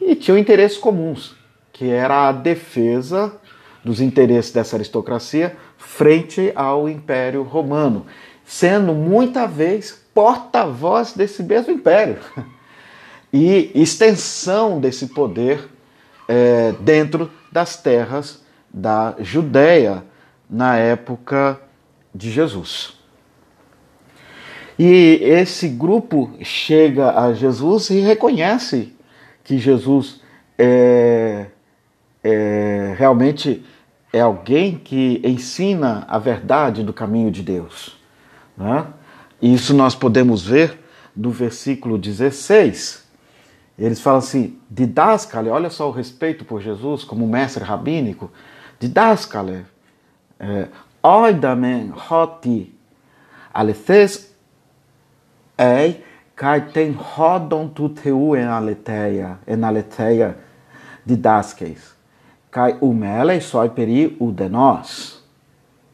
e 0.00 0.14
tinham 0.14 0.38
interesses 0.38 0.78
comuns, 0.78 1.36
que 1.74 1.90
era 1.90 2.26
a 2.26 2.32
defesa 2.32 3.38
dos 3.84 4.00
interesses 4.00 4.50
dessa 4.50 4.76
aristocracia 4.76 5.58
frente 5.76 6.50
ao 6.54 6.88
Império 6.88 7.42
Romano, 7.42 8.06
sendo 8.46 8.94
muita 8.94 9.46
vez 9.46 10.02
porta-voz 10.14 11.12
desse 11.12 11.42
mesmo 11.42 11.70
império 11.70 12.16
e 13.30 13.70
extensão 13.74 14.80
desse 14.80 15.08
poder 15.08 15.68
é, 16.26 16.72
dentro 16.80 17.30
das 17.52 17.76
terras 17.76 18.40
da 18.72 19.14
Judéia 19.20 20.04
na 20.48 20.76
época 20.76 21.60
de 22.14 22.30
Jesus. 22.30 22.96
E 24.78 25.20
esse 25.22 25.68
grupo 25.68 26.32
chega 26.42 27.18
a 27.18 27.32
Jesus 27.34 27.90
e 27.90 28.00
reconhece 28.00 28.94
que 29.44 29.58
Jesus 29.58 30.20
é, 30.58 31.46
é, 32.22 32.94
realmente 32.96 33.64
é 34.12 34.20
alguém 34.20 34.78
que 34.78 35.20
ensina 35.24 36.04
a 36.08 36.18
verdade 36.18 36.82
do 36.82 36.92
caminho 36.92 37.30
de 37.30 37.42
Deus. 37.42 37.98
Né? 38.56 38.86
Isso 39.40 39.74
nós 39.74 39.94
podemos 39.94 40.46
ver 40.46 40.78
no 41.16 41.30
versículo 41.30 41.98
16. 41.98 43.06
Eles 43.78 44.00
falam 44.00 44.18
assim: 44.18 44.58
Didascale, 44.70 45.48
olha 45.48 45.70
só 45.70 45.88
o 45.88 45.92
respeito 45.92 46.44
por 46.44 46.60
Jesus 46.60 47.04
como 47.04 47.26
mestre 47.26 47.64
rabínico. 47.64 48.30
Didascale, 48.82 49.64
é, 50.40 50.66
oidamen 51.02 51.92
hoti, 51.94 52.74
alethes 53.54 54.32
ei 55.56 56.00
kai 56.34 56.60
ten 56.74 56.96
hodon 56.98 57.68
tu 57.70 57.88
teu 57.94 58.34
en 58.34 58.48
aletheia, 58.50 59.36
en 59.46 59.62
aletheia 59.62 60.32
didasques, 61.06 61.92
kai 62.50 62.72
umele 62.82 63.38
soi 63.40 63.68
peri 63.70 64.16
o 64.18 64.32
de 64.32 64.48
nós. 64.48 65.22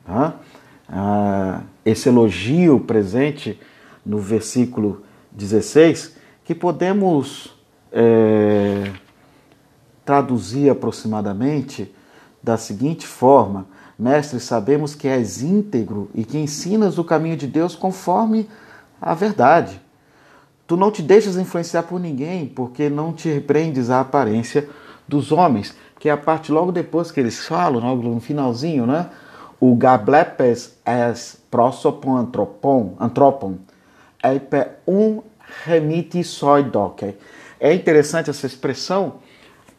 Ah, 0.09 1.61
esse 1.85 2.09
elogio 2.09 2.81
presente 2.81 3.61
no 4.07 4.19
versículo 4.19 5.03
16, 5.33 6.17
que 6.43 6.55
podemos 6.55 7.55
é, 7.93 8.91
traduzir 10.07 10.71
aproximadamente 10.71 11.95
da 12.43 12.57
seguinte 12.57 13.07
forma: 13.07 13.67
Mestre, 13.99 14.39
sabemos 14.39 14.95
que 14.95 15.09
és 15.09 15.43
íntegro 15.43 16.09
e 16.15 16.25
que 16.25 16.39
ensinas 16.39 16.99
o 16.99 17.05
caminho 17.05 17.37
de 17.37 17.47
Deus 17.47 17.75
conforme 17.75 18.49
a 19.01 19.15
verdade. 19.15 19.81
Tu 20.67 20.77
não 20.77 20.91
te 20.91 21.03
deixas 21.03 21.37
influenciar 21.37 21.85
por 21.85 21.99
ninguém, 21.99 22.47
porque 22.47 22.91
não 22.91 23.13
te 23.13 23.29
repreendes 23.29 23.91
à 23.91 24.01
aparência 24.01 24.69
dos 25.09 25.33
homens, 25.33 25.75
que 25.99 26.09
é 26.09 26.13
a 26.13 26.17
parte 26.17 26.53
logo 26.53 26.71
depois 26.71 27.11
que 27.11 27.19
eles 27.19 27.47
falam, 27.47 27.81
logo 27.81 28.03
no 28.03 28.21
finalzinho, 28.21 28.87
né? 28.87 29.09
O 29.59 29.75
gablepes 29.75 30.77
es 30.87 31.41
prosopon 31.51 32.17
antropon, 32.17 32.95
antropon, 33.01 33.57
eipe 34.23 34.69
um 34.87 35.23
remite 35.65 36.23
soidoque. 36.23 37.17
É 37.59 37.75
interessante 37.75 38.31
essa 38.31 38.47
expressão, 38.47 39.15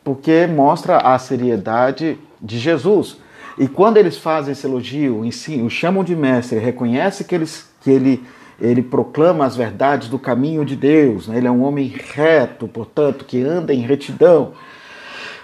porque 0.04 0.48
mostra 0.48 0.98
a 0.98 1.18
seriedade 1.18 2.20
de 2.42 2.60
Jesus. 2.60 3.18
E 3.58 3.68
quando 3.68 3.98
eles 3.98 4.18
fazem 4.18 4.52
esse 4.54 4.66
elogio, 4.66 5.22
o 5.22 5.70
chamam 5.70 6.04
de 6.04 6.16
mestre, 6.16 6.60
reconhece 6.60 7.24
que, 7.24 7.36
eles, 7.36 7.70
que 7.82 7.90
ele 7.90 8.24
ele 8.62 8.82
proclama 8.82 9.46
as 9.46 9.56
verdades 9.56 10.10
do 10.10 10.20
caminho 10.20 10.66
de 10.66 10.76
Deus, 10.76 11.28
né? 11.28 11.38
ele 11.38 11.48
é 11.48 11.52
um 11.52 11.64
homem 11.64 11.88
reto, 11.88 12.68
portanto, 12.68 13.24
que 13.24 13.42
anda 13.42 13.74
em 13.74 13.80
retidão. 13.80 14.54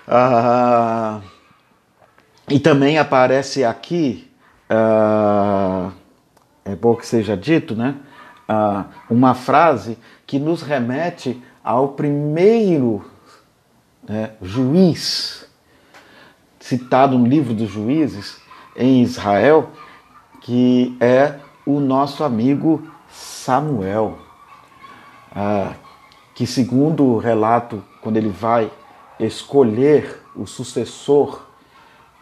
Ah, 0.07 1.21
e 2.49 2.59
também 2.59 2.97
aparece 2.97 3.63
aqui, 3.63 4.29
ah, 4.69 5.91
é 6.63 6.75
bom 6.75 6.95
que 6.95 7.07
seja 7.07 7.37
dito, 7.37 7.75
né? 7.75 7.95
Ah, 8.47 8.85
uma 9.09 9.33
frase 9.33 9.97
que 10.27 10.37
nos 10.37 10.61
remete 10.61 11.41
ao 11.63 11.89
primeiro 11.89 13.03
né, 14.07 14.31
juiz, 14.41 15.44
citado 16.65 17.15
no 17.15 17.27
livro 17.27 17.53
dos 17.53 17.69
juízes, 17.69 18.41
em 18.75 19.03
Israel, 19.03 19.69
que 20.41 20.97
é 20.99 21.35
o 21.63 21.79
nosso 21.79 22.23
amigo 22.23 22.89
Samuel, 23.07 24.17
ah, 25.31 25.73
que 26.33 26.47
segundo 26.47 27.03
o 27.03 27.19
relato, 27.19 27.83
quando 28.01 28.17
ele 28.17 28.29
vai 28.29 28.71
escolher 29.19 30.23
o 30.35 30.47
sucessor 30.47 31.45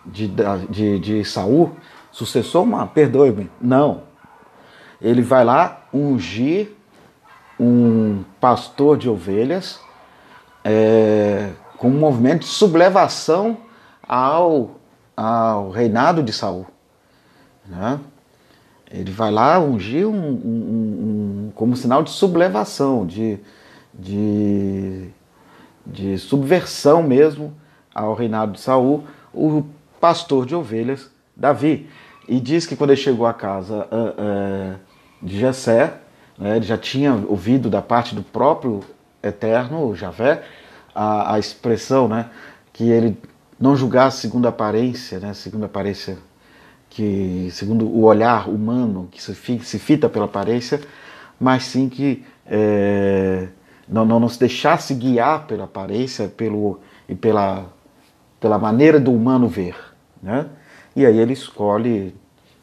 de, 0.05 0.29
de, 0.69 0.99
de 0.99 1.23
Saul, 1.23 1.71
sucessor, 2.11 2.67
perdoe-me, 2.87 3.49
não. 3.61 4.03
Ele 5.01 5.21
vai 5.21 5.45
lá 5.45 5.83
ungir 5.93 6.73
um 7.57 8.25
pastor 8.41 8.97
de 8.97 9.09
ovelhas 9.09 9.79
é, 10.65 11.51
com 11.77 11.87
um 11.87 11.97
movimento 11.97 12.41
de 12.41 12.47
sublevação 12.47 13.62
ao, 14.13 14.75
ao 15.17 15.71
reinado 15.71 16.21
de 16.21 16.31
Saul. 16.31 16.67
Né? 17.65 17.99
Ele 18.91 19.11
vai 19.11 19.31
lá 19.31 19.59
ungir 19.59 20.07
um, 20.07 20.13
um, 20.13 21.47
um, 21.47 21.51
como 21.55 21.75
sinal 21.75 22.03
de 22.03 22.11
sublevação, 22.11 23.07
de, 23.07 23.39
de, 23.91 25.09
de 25.83 26.19
subversão 26.19 27.01
mesmo 27.01 27.55
ao 27.93 28.13
reinado 28.13 28.51
de 28.51 28.59
Saul, 28.59 29.03
o 29.33 29.63
pastor 29.99 30.45
de 30.45 30.53
ovelhas, 30.53 31.09
Davi. 31.35 31.89
E 32.27 32.39
diz 32.39 32.67
que 32.67 32.75
quando 32.75 32.91
ele 32.91 33.01
chegou 33.01 33.25
à 33.25 33.33
casa 33.33 33.87
uh, 33.91 34.75
uh, 34.75 34.79
de 35.23 35.39
Jessé, 35.39 35.91
né, 36.37 36.57
ele 36.57 36.65
já 36.65 36.77
tinha 36.77 37.13
ouvido 37.27 37.67
da 37.67 37.81
parte 37.81 38.13
do 38.13 38.21
próprio 38.21 38.81
Eterno, 39.23 39.95
Javé, 39.95 40.43
a, 40.93 41.33
a 41.33 41.39
expressão 41.39 42.07
né, 42.07 42.29
que 42.71 42.91
ele 42.91 43.17
não 43.63 43.77
julgasse 43.77 44.19
segundo 44.19 44.45
a 44.45 44.49
aparência, 44.49 45.19
né, 45.19 45.33
segundo 45.33 45.63
a 45.63 45.67
aparência 45.67 46.17
que 46.89 47.47
segundo 47.51 47.85
o 47.85 48.03
olhar 48.03 48.49
humano 48.49 49.07
que 49.09 49.23
se, 49.23 49.33
se 49.33 49.79
fita 49.79 50.09
pela 50.09 50.25
aparência, 50.25 50.81
mas 51.39 51.63
sim 51.63 51.87
que 51.87 52.25
é, 52.45 53.47
não, 53.87 54.03
não, 54.03 54.19
não 54.19 54.27
se 54.27 54.37
deixasse 54.37 54.93
guiar 54.93 55.47
pela 55.47 55.63
aparência 55.63 56.27
pelo, 56.27 56.81
e 57.07 57.15
pela, 57.15 57.65
pela 58.37 58.59
maneira 58.59 58.99
do 58.99 59.13
humano 59.13 59.47
ver. 59.47 59.77
Né? 60.21 60.45
E 60.93 61.05
aí 61.05 61.17
ele 61.17 61.31
escolhe 61.31 62.13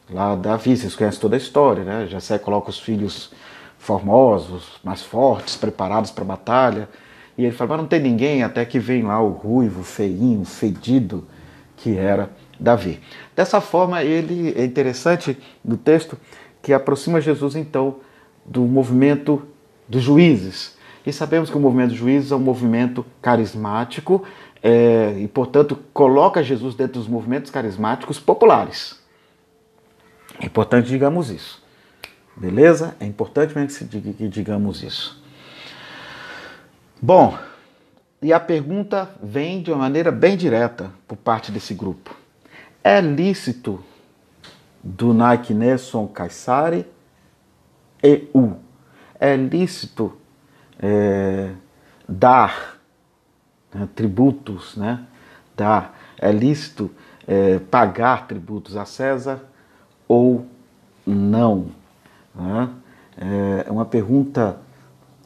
lá 0.07 0.35
Davi, 0.35 0.77
vocês 0.77 0.95
conhecem 0.95 1.19
toda 1.19 1.35
a 1.35 1.37
história, 1.37 1.83
né? 1.83 2.05
Jessé 2.07 2.37
coloca 2.37 2.69
os 2.69 2.79
filhos 2.79 3.31
formosos, 3.79 4.79
mais 4.83 5.01
fortes, 5.01 5.55
preparados 5.55 6.11
para 6.11 6.23
a 6.23 6.27
batalha, 6.27 6.89
e 7.37 7.45
ele 7.45 7.55
fala, 7.55 7.71
mas 7.71 7.81
não 7.81 7.87
tem 7.87 7.99
ninguém, 7.99 8.43
até 8.43 8.65
que 8.65 8.79
vem 8.79 9.03
lá 9.03 9.21
o 9.21 9.29
ruivo, 9.29 9.83
feinho, 9.83 10.43
fedido, 10.45 11.25
que 11.77 11.97
era 11.97 12.29
Davi. 12.59 12.99
Dessa 13.35 13.59
forma, 13.59 14.03
ele 14.03 14.53
é 14.55 14.63
interessante 14.63 15.37
no 15.63 15.77
texto 15.77 16.17
que 16.61 16.73
aproxima 16.73 17.19
Jesus 17.19 17.55
então 17.55 17.95
do 18.45 18.61
movimento 18.61 19.41
dos 19.87 20.03
juízes. 20.03 20.77
E 21.05 21.11
sabemos 21.11 21.49
que 21.49 21.57
o 21.57 21.59
movimento 21.59 21.89
dos 21.89 21.97
juízes 21.97 22.31
é 22.31 22.35
um 22.35 22.39
movimento 22.39 23.03
carismático 23.21 24.23
é, 24.61 25.15
e, 25.17 25.27
portanto, 25.27 25.77
coloca 25.91 26.43
Jesus 26.43 26.75
dentro 26.75 26.99
dos 26.99 27.07
movimentos 27.07 27.49
carismáticos 27.49 28.19
populares. 28.19 28.99
É 30.39 30.45
importante 30.45 30.87
digamos 30.87 31.29
isso. 31.29 31.61
Beleza? 32.35 32.95
É 32.99 33.05
importante 33.05 33.55
mesmo 33.55 33.87
que 33.87 34.27
digamos 34.27 34.83
isso. 34.83 35.20
Bom, 37.03 37.35
e 38.21 38.31
a 38.31 38.39
pergunta 38.39 39.09
vem 39.23 39.63
de 39.63 39.71
uma 39.71 39.79
maneira 39.79 40.11
bem 40.11 40.37
direta 40.37 40.91
por 41.07 41.17
parte 41.17 41.51
desse 41.51 41.73
grupo. 41.73 42.15
É 42.83 43.01
lícito 43.01 43.83
do 44.83 45.11
Nike 45.11 45.51
Nelson 45.51 46.07
Caissari 46.07 46.85
e 48.03 48.29
U. 48.35 48.53
É 49.19 49.35
lícito 49.35 50.15
é, 50.79 51.49
dar 52.07 52.77
né, 53.73 53.89
tributos, 53.95 54.77
né? 54.77 55.03
Dar. 55.57 55.99
É 56.19 56.31
lícito 56.31 56.91
é, 57.27 57.57
pagar 57.57 58.27
tributos 58.27 58.77
a 58.77 58.85
César 58.85 59.43
ou 60.07 60.45
não? 61.03 61.71
Né? 62.35 62.69
É 63.65 63.71
uma 63.71 63.85
pergunta 63.85 64.59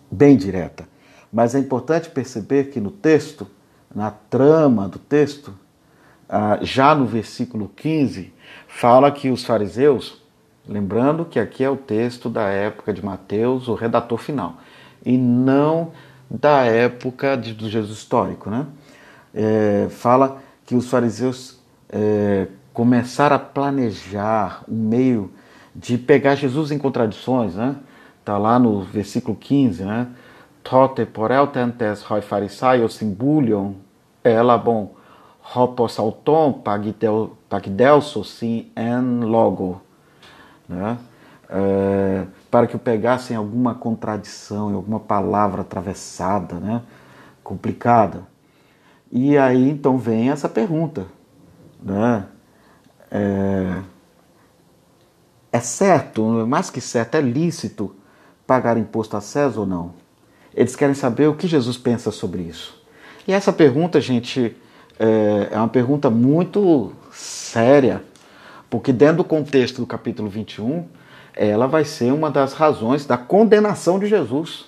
bem 0.10 0.38
direta. 0.38 0.95
Mas 1.36 1.54
é 1.54 1.60
importante 1.60 2.10
perceber 2.10 2.70
que 2.70 2.80
no 2.80 2.90
texto, 2.90 3.46
na 3.94 4.10
trama 4.10 4.88
do 4.88 4.98
texto, 4.98 5.54
ah, 6.30 6.60
já 6.62 6.96
no 6.96 7.06
versículo 7.06 7.70
15, 7.76 8.34
fala 8.70 9.12
que 9.12 9.30
os 9.30 9.44
fariseus, 9.44 10.24
lembrando 10.66 11.26
que 11.26 11.38
aqui 11.38 11.62
é 11.62 11.70
o 11.70 11.76
texto 11.76 12.30
da 12.30 12.44
época 12.44 12.94
de 12.94 13.04
Mateus, 13.04 13.68
o 13.68 13.74
redator 13.74 14.18
final, 14.18 14.62
e 15.06 15.18
não 15.18 15.92
da 16.32 16.64
época 16.64 17.36
de, 17.36 17.54
do 17.54 17.70
Jesus 17.70 17.98
histórico, 17.98 18.50
né? 18.50 18.66
É, 19.34 19.88
fala 19.90 20.42
que 20.66 20.74
os 20.74 20.90
fariseus 20.90 21.60
é, 21.90 22.48
começaram 22.72 23.36
a 23.36 23.40
planejar 23.40 24.64
um 24.70 24.88
meio 24.88 25.30
de 25.76 25.98
pegar 25.98 26.36
Jesus 26.36 26.72
em 26.72 26.78
contradições, 26.78 27.56
né? 27.56 27.76
Tá 28.24 28.38
lá 28.38 28.58
no 28.58 28.84
versículo 28.84 29.36
15, 29.36 29.84
né? 29.84 30.08
Tote 30.66 31.06
por 31.06 31.32
el 31.32 31.48
tentes 31.54 32.02
hoi 32.10 32.22
farisaios 32.26 32.96
simbulion 32.98 33.76
ela 34.24 34.58
bom 34.58 34.96
hoposauton 35.54 36.64
pagdelso 37.50 38.24
sim 38.24 38.72
en 38.76 39.22
logo, 39.30 39.82
né? 40.68 40.98
É, 41.48 42.26
para 42.50 42.66
que 42.66 42.76
pegassem 42.80 43.38
alguma 43.38 43.76
contradição, 43.76 44.74
alguma 44.74 45.00
palavra 45.00 45.62
atravessada, 45.62 46.56
né? 46.56 46.82
complicada. 47.44 48.24
E 49.12 49.38
aí 49.38 49.70
então 49.70 50.00
vem 50.00 50.32
essa 50.32 50.50
pergunta, 50.50 51.06
né? 51.80 52.26
É, 53.12 53.82
é 55.52 55.60
certo, 55.60 56.24
mais 56.48 56.72
que 56.72 56.82
certo, 56.82 57.16
é 57.16 57.22
lícito 57.22 57.96
pagar 58.48 58.78
imposto 58.78 59.16
a 59.16 59.22
César 59.22 59.60
ou 59.60 59.66
não? 59.68 60.05
Eles 60.56 60.76
querem 60.76 60.96
saber 60.96 61.28
o 61.28 61.36
que 61.36 61.48
Jesus 61.48 61.78
pensa 61.78 62.12
sobre 62.12 62.42
isso. 62.44 62.82
E 63.28 63.34
essa 63.34 63.52
pergunta, 63.52 64.00
gente, 64.00 64.56
é, 64.98 65.50
é 65.52 65.58
uma 65.58 65.68
pergunta 65.68 66.10
muito 66.10 66.94
séria, 67.12 68.02
porque 68.70 68.94
dentro 68.94 69.18
do 69.18 69.24
contexto 69.24 69.82
do 69.82 69.88
capítulo 69.88 70.30
21, 70.30 70.86
ela 71.36 71.68
vai 71.68 71.84
ser 71.84 72.14
uma 72.14 72.32
das 72.32 72.54
razões 72.54 73.06
da 73.06 73.18
condenação 73.18 74.00
de 74.00 74.08
Jesus 74.08 74.66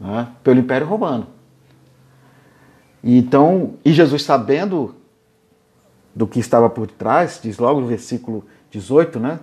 né, 0.00 0.28
pelo 0.42 0.60
Império 0.60 0.86
Romano. 0.86 1.26
Então, 3.04 3.74
e 3.84 3.92
Jesus 3.92 4.22
sabendo 4.22 4.94
do 6.14 6.26
que 6.26 6.40
estava 6.40 6.70
por 6.70 6.86
trás, 6.86 7.38
diz 7.42 7.58
logo 7.58 7.80
no 7.80 7.86
versículo 7.86 8.44
18, 8.70 9.20
né? 9.20 9.38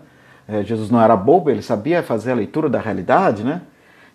É, 0.47 0.63
Jesus 0.63 0.89
não 0.89 1.01
era 1.01 1.15
bobo, 1.15 1.49
ele 1.49 1.61
sabia 1.61 2.03
fazer 2.03 2.31
a 2.31 2.35
leitura 2.35 2.67
da 2.67 2.79
realidade, 2.79 3.43
né? 3.43 3.61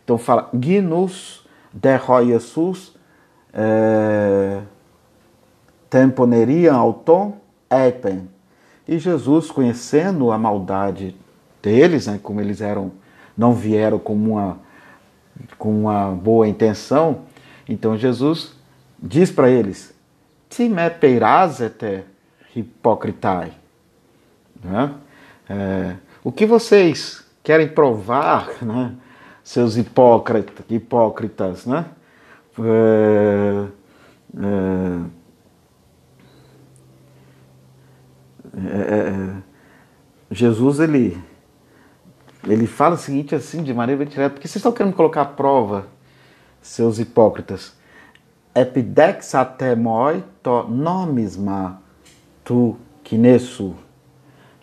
Então 0.08 0.16
fala, 0.16 0.48
Gnus 0.54 1.46
de 1.70 1.98
Jesus 2.28 2.94
é, 3.52 4.62
temponeriam 5.90 6.74
auton 6.74 7.36
epen. 7.70 8.26
E 8.88 8.98
Jesus, 8.98 9.50
conhecendo 9.50 10.32
a 10.32 10.38
maldade 10.38 11.14
deles, 11.62 12.06
né, 12.06 12.18
como 12.22 12.40
eles 12.40 12.62
eram, 12.62 12.90
não 13.36 13.52
vieram 13.52 13.98
com 13.98 14.14
uma, 14.14 14.58
com 15.58 15.80
uma 15.82 16.10
boa 16.12 16.48
intenção, 16.48 17.24
então 17.68 17.94
Jesus 17.94 18.56
diz 18.98 19.30
para 19.30 19.50
eles: 19.50 19.94
Ti 20.48 20.70
me 20.70 20.88
peirasete 20.88 22.04
hipocritai. 22.56 23.52
Né? 24.64 24.90
É, 25.50 25.96
o 26.24 26.32
que 26.32 26.46
vocês 26.46 27.22
querem 27.42 27.68
provar, 27.68 28.64
né, 28.64 28.94
seus 29.48 29.78
hipócritas, 29.78 30.66
hipócritas 30.68 31.64
né? 31.64 31.86
É, 32.58 33.66
é, 34.44 35.18
É, 38.54 38.98
é, 38.98 39.42
Jesus 40.30 40.80
ele 40.80 41.16
ele 42.46 42.66
fala 42.66 42.94
o 42.94 42.98
seguinte 42.98 43.34
assim 43.34 43.62
de 43.62 43.72
maneira 43.72 43.98
bem 44.00 44.08
direta, 44.08 44.34
porque 44.34 44.48
vocês 44.48 44.56
estão 44.56 44.72
querendo 44.72 44.94
colocar 44.94 45.22
à 45.22 45.24
prova, 45.24 45.86
seus 46.60 46.98
hipócritas. 46.98 47.74
Epidex 48.54 49.34
atemoi 49.34 50.24
to 50.42 50.64
nomisma 50.64 51.80
tu 52.44 52.76
kinesu. 53.04 53.76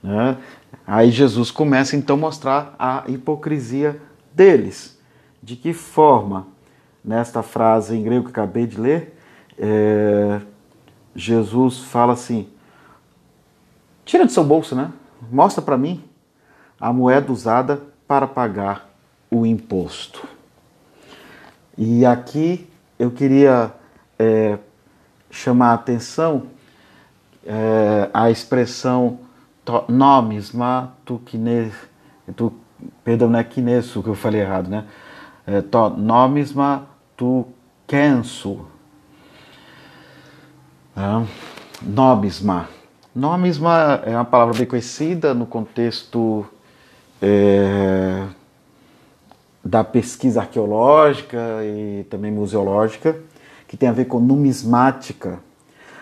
Né? 0.04 0.38
Aí 0.86 1.10
Jesus 1.10 1.52
começa 1.52 1.96
então 1.96 2.18
a 2.18 2.20
mostrar 2.20 2.76
a 2.78 3.04
hipocrisia 3.08 4.00
deles. 4.36 5.00
De 5.42 5.56
que 5.56 5.74
forma? 5.74 6.48
Nesta 7.04 7.44
frase 7.44 7.96
em 7.96 8.04
grego 8.04 8.26
que 8.26 8.32
acabei 8.32 8.66
de 8.66 8.82
ler, 8.82 9.16
é, 9.60 10.42
Jesus 11.16 11.80
fala 11.84 12.14
assim: 12.14 12.50
tira 14.04 14.26
do 14.26 14.32
seu 14.32 14.44
bolso, 14.44 14.76
né? 14.76 14.92
Mostra 15.32 15.62
para 15.62 15.78
mim 15.78 16.04
a 16.80 16.92
moeda 16.92 17.32
usada 17.32 17.82
para 18.08 18.26
pagar 18.26 18.90
o 19.30 19.46
imposto. 19.46 20.28
E 21.78 22.06
aqui 22.06 22.68
eu 22.98 23.12
queria 23.12 23.72
é, 24.18 24.58
chamar 25.30 25.72
a 25.72 25.74
atenção 25.76 26.48
é, 27.46 28.10
a 28.12 28.32
expressão 28.32 29.20
tu 31.06 31.20
kine, 31.26 31.72
tu, 32.36 32.54
perdão, 33.04 33.30
não 33.30 33.40
é 33.40 33.44
kinesu 33.44 34.02
que 34.04 34.10
eu 34.10 34.16
falei 34.16 34.42
errado, 34.42 34.70
né? 34.70 34.86
É, 35.46 35.62
to, 35.62 35.90
nomisma 35.90 36.88
tu 37.16 37.48
kensu. 37.88 38.66
É, 40.96 41.26
nomisma. 41.82 42.70
Nomisma 43.14 44.02
é 44.06 44.12
uma 44.16 44.26
palavra 44.26 44.58
bem 44.58 44.66
conhecida 44.66 45.34
no 45.34 45.46
contexto 45.46 46.46
é, 47.22 48.26
da 49.64 49.84
pesquisa 49.84 50.42
arqueológica 50.42 51.38
e 51.64 52.06
também 52.10 52.32
museológica, 52.32 53.18
que 53.68 53.78
tem 53.78 53.90
a 53.90 53.92
ver 53.92 54.06
com 54.06 54.20
numismática. 54.20 55.40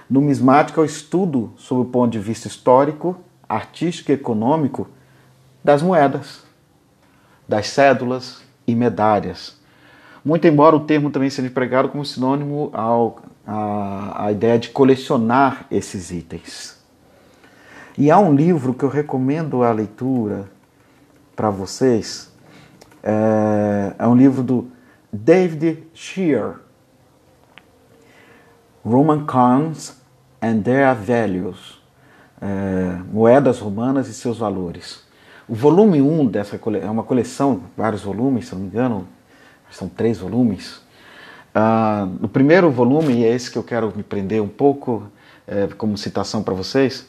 Numismática 0.09 0.81
é 0.81 0.83
o 0.83 0.85
estudo, 0.85 1.53
sob 1.55 1.81
o 1.81 1.85
ponto 1.85 2.11
de 2.11 2.19
vista 2.19 2.47
histórico, 2.47 3.15
artístico 3.47 4.11
e 4.11 4.15
econômico, 4.15 4.87
das 5.63 5.81
moedas, 5.81 6.43
das 7.47 7.67
cédulas 7.67 8.41
e 8.65 8.75
medalhas. 8.75 9.57
Muito 10.23 10.47
embora 10.47 10.75
o 10.75 10.81
termo 10.81 11.09
também 11.09 11.29
seja 11.29 11.47
empregado 11.47 11.89
como 11.89 12.05
sinônimo 12.05 12.69
ao, 12.73 13.21
a, 13.45 14.25
a 14.25 14.31
ideia 14.31 14.57
de 14.57 14.69
colecionar 14.69 15.65
esses 15.69 16.11
itens. 16.11 16.81
E 17.97 18.09
há 18.09 18.17
um 18.17 18.33
livro 18.33 18.73
que 18.73 18.83
eu 18.83 18.89
recomendo 18.89 19.63
a 19.63 19.71
leitura 19.71 20.49
para 21.35 21.49
vocês, 21.49 22.31
é, 23.03 23.93
é 23.99 24.07
um 24.07 24.15
livro 24.15 24.41
do 24.41 24.71
David 25.11 25.83
Shear, 25.93 26.59
Roman 28.83 29.25
Coins 29.25 29.95
and 30.41 30.61
Their 30.61 30.95
Values, 30.95 31.81
é, 32.41 32.97
Moedas 33.11 33.59
Romanas 33.59 34.07
e 34.07 34.13
Seus 34.13 34.37
Valores. 34.37 35.02
O 35.47 35.53
volume 35.53 36.01
1 36.01 36.21
um 36.21 36.25
dessa 36.25 36.59
é 36.81 36.89
uma 36.89 37.03
coleção, 37.03 37.63
vários 37.75 38.01
volumes, 38.01 38.47
se 38.47 38.55
não 38.55 38.61
me 38.61 38.67
engano, 38.67 39.07
são 39.69 39.89
três 39.89 40.17
volumes. 40.19 40.81
Ah, 41.53 42.07
no 42.19 42.29
primeiro 42.29 42.71
volume, 42.71 43.13
e 43.13 43.25
é 43.25 43.33
esse 43.33 43.51
que 43.51 43.57
eu 43.57 43.63
quero 43.63 43.91
me 43.95 44.03
prender 44.03 44.41
um 44.41 44.47
pouco 44.47 45.03
é, 45.45 45.67
como 45.77 45.97
citação 45.97 46.41
para 46.41 46.53
vocês, 46.53 47.07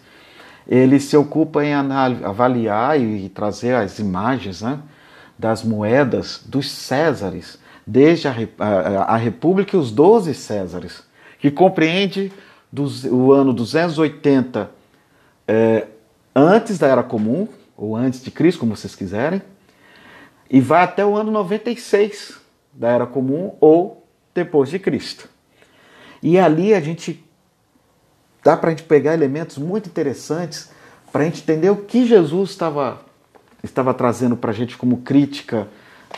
ele 0.66 0.99
se 0.99 1.16
ocupa 1.16 1.64
em 1.64 1.75
avaliar 1.75 3.01
e 3.01 3.29
trazer 3.29 3.75
as 3.75 3.99
imagens 3.99 4.62
né, 4.62 4.81
das 5.38 5.62
moedas 5.62 6.42
dos 6.44 6.70
Césares, 6.70 7.59
desde 7.87 8.27
a, 8.27 8.35
a, 8.59 9.14
a 9.14 9.16
República 9.16 9.77
e 9.77 9.79
os 9.79 9.92
doze 9.92 10.35
Césares, 10.35 11.05
que 11.38 11.51
compreende 11.51 12.33
dos, 12.73 13.05
o 13.05 13.33
ano 13.33 13.53
280 13.53 14.70
é, 15.47 15.87
antes 16.35 16.79
da 16.79 16.88
Era 16.88 17.03
Comum, 17.03 17.47
ou 17.77 17.97
antes 17.97 18.23
de 18.23 18.31
Cristo, 18.31 18.61
como 18.61 18.77
vocês 18.77 18.95
quiserem, 18.95 19.43
e 20.51 20.61
vai 20.61 20.83
até 20.83 21.05
o 21.05 21.17
ano 21.17 21.31
96 21.31 22.39
da 22.73 22.89
Era 22.89 23.07
Comum 23.07 23.55
ou 23.61 24.07
depois 24.35 24.69
de 24.69 24.79
Cristo. 24.79 25.29
E 26.23 26.39
ali 26.39 26.75
a 26.75 26.81
gente 26.81 27.25
dá 28.43 28.57
para 28.57 28.69
a 28.69 28.71
gente 28.71 28.85
pegar 28.85 29.15
elementos 29.15 29.59
muito 29.59 29.89
interessantes 29.89 30.71
para 31.11 31.23
a 31.23 31.25
gente 31.25 31.43
entender 31.43 31.71
o 31.71 31.77
que 31.77 32.05
Jesus 32.05 32.51
estava, 32.51 33.01
estava 33.63 33.95
trazendo 33.95 34.37
para 34.37 34.51
a 34.51 34.55
gente 34.55 34.77
como 34.77 34.99
crítica 34.99 35.69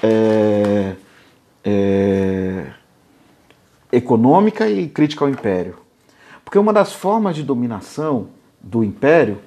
é, 0.03 0.95
é, 1.65 2.67
econômica 3.93 4.69
e 4.69 4.89
crítica 4.89 5.25
ao 5.25 5.31
império. 5.31 5.77
Porque 6.45 6.59
uma 6.59 6.73
das 6.73 6.93
formas 6.93 7.37
de 7.37 7.43
dominação 7.43 8.29
do 8.61 8.83
império 8.83 9.39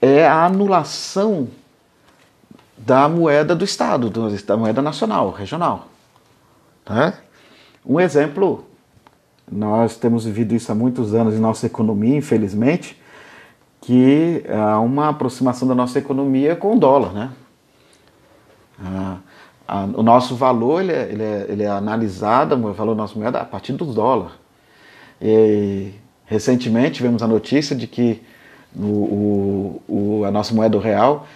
é 0.00 0.26
a 0.26 0.44
anulação 0.44 1.48
da 2.76 3.08
moeda 3.08 3.54
do 3.54 3.64
Estado, 3.64 4.10
da 4.46 4.56
moeda 4.56 4.80
nacional, 4.80 5.30
regional. 5.30 5.88
Tá? 6.84 7.14
Um 7.84 8.00
exemplo 8.00 8.64
nós 9.50 9.96
temos 9.96 10.24
vivido 10.24 10.54
isso 10.54 10.70
há 10.70 10.74
muitos 10.74 11.12
anos 11.12 11.34
em 11.34 11.40
nossa 11.40 11.66
economia, 11.66 12.16
infelizmente, 12.16 12.96
que 13.80 14.44
há 14.48 14.78
uma 14.78 15.08
aproximação 15.08 15.66
da 15.66 15.74
nossa 15.74 15.98
economia 15.98 16.54
com 16.54 16.76
o 16.76 16.78
dólar, 16.78 17.12
né? 17.12 17.30
o 19.96 20.02
nosso 20.02 20.36
valor 20.36 20.82
ele 20.82 20.92
é, 20.92 21.08
ele 21.10 21.22
é, 21.22 21.46
ele 21.48 21.62
é 21.64 21.68
analisado, 21.68 22.54
o 22.54 22.72
valor 22.72 22.94
da 22.94 23.02
nossa 23.02 23.18
moeda 23.18 23.40
a 23.40 23.44
partir 23.44 23.72
do 23.72 23.84
dólar. 23.84 24.38
E 25.20 25.92
recentemente 26.24 26.96
tivemos 26.96 27.22
a 27.22 27.26
notícia 27.26 27.74
de 27.74 27.86
que 27.86 28.22
o, 28.76 29.82
o, 29.88 30.24
a 30.24 30.30
nossa 30.30 30.54
moeda 30.54 30.78
real, 30.78 31.26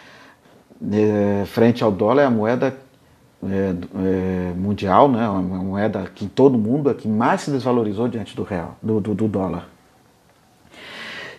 é, 0.93 1.45
frente 1.47 1.83
ao 1.83 1.91
dólar, 1.91 2.23
é 2.23 2.27
a 2.27 2.31
moeda 2.31 2.77
é, 3.43 3.75
é, 3.97 4.53
mundial, 4.57 5.09
né, 5.09 5.29
uma 5.29 5.63
moeda 5.63 6.11
que 6.15 6.27
todo 6.27 6.57
mundo 6.57 6.91
é 6.91 6.95
que 6.95 7.09
mais 7.09 7.43
se 7.43 7.51
desvalorizou 7.51 8.09
diante 8.09 8.35
do 8.35 8.43
real, 8.43 8.77
do, 8.83 9.01
do, 9.01 9.15
do 9.15 9.29
dólar. 9.29 9.69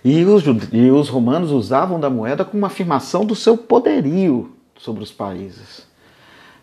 E 0.03 0.23
os, 0.23 0.43
e 0.71 0.91
os 0.91 1.09
romanos 1.09 1.51
usavam 1.51 1.99
da 1.99 2.11
moeda 2.11 2.45
como 2.45 2.59
uma 2.59 2.67
afirmação 2.67 3.25
do 3.25 3.33
seu 3.33 3.57
poderio 3.57 4.51
sobre 4.77 5.01
os 5.01 5.11
países. 5.11 5.87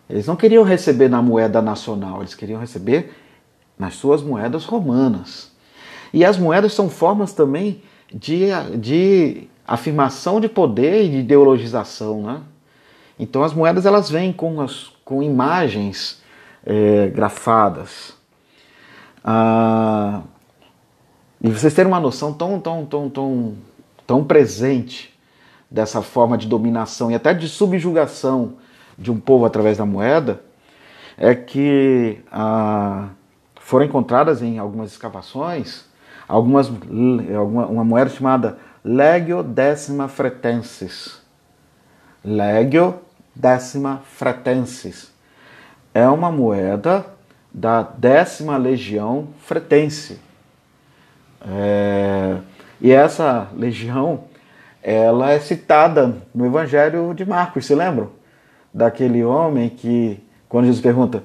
Eles 0.09 0.27
não 0.27 0.35
queriam 0.35 0.63
receber 0.63 1.09
na 1.09 1.21
moeda 1.21 1.61
nacional, 1.61 2.19
eles 2.19 2.35
queriam 2.35 2.59
receber 2.59 3.13
nas 3.77 3.95
suas 3.95 4.21
moedas 4.21 4.63
romanas. 4.63 5.51
E 6.13 6.23
as 6.23 6.37
moedas 6.37 6.73
são 6.73 6.89
formas 6.89 7.33
também 7.33 7.81
de, 8.13 8.47
de 8.77 9.47
afirmação 9.67 10.39
de 10.39 10.47
poder 10.47 11.05
e 11.05 11.09
de 11.09 11.17
ideologização. 11.17 12.21
Né? 12.21 12.41
Então 13.17 13.43
as 13.43 13.53
moedas 13.53 13.85
elas 13.85 14.09
vêm 14.09 14.31
com 14.31 14.61
as, 14.61 14.91
com 15.03 15.23
imagens 15.23 16.21
é, 16.65 17.07
grafadas. 17.07 18.13
Ah, 19.23 20.21
e 21.41 21.49
vocês 21.49 21.73
terem 21.73 21.91
uma 21.91 21.99
noção 21.99 22.33
tão, 22.33 22.59
tão, 22.59 22.85
tão, 22.85 23.09
tão, 23.09 23.55
tão 24.05 24.23
presente 24.23 25.13
dessa 25.69 26.01
forma 26.01 26.37
de 26.37 26.47
dominação 26.47 27.09
e 27.09 27.15
até 27.15 27.33
de 27.33 27.49
subjugação 27.49 28.53
de 28.97 29.11
um 29.11 29.19
povo 29.19 29.43
através 29.43 29.77
da 29.77 29.85
moeda, 29.85 30.41
é 31.17 31.33
que 31.33 32.19
ah, 32.31 33.09
foram 33.55 33.85
encontradas 33.85 34.41
em 34.41 34.59
algumas 34.59 34.91
escavações 34.91 35.85
algumas, 36.27 36.67
alguma, 37.37 37.65
uma 37.67 37.83
moeda 37.83 38.09
chamada 38.09 38.57
Legio 38.83 39.43
Decima 39.43 40.07
Fretensis. 40.07 41.21
Legio 42.23 42.99
décima 43.35 44.01
fretensis. 44.05 45.11
É 45.93 46.07
uma 46.07 46.31
moeda 46.31 47.05
da 47.53 47.81
décima 47.81 48.57
legião 48.57 49.29
fretense. 49.39 50.19
É, 51.45 52.37
e 52.81 52.91
essa 52.91 53.47
legião, 53.55 54.25
ela 54.81 55.31
é 55.31 55.39
citada 55.39 56.15
no 56.33 56.45
Evangelho 56.45 57.13
de 57.13 57.25
Marcos, 57.25 57.65
se 57.65 57.75
lembram? 57.75 58.09
Daquele 58.73 59.23
homem 59.23 59.69
que, 59.69 60.19
quando 60.49 60.65
Jesus 60.65 60.81
pergunta, 60.81 61.23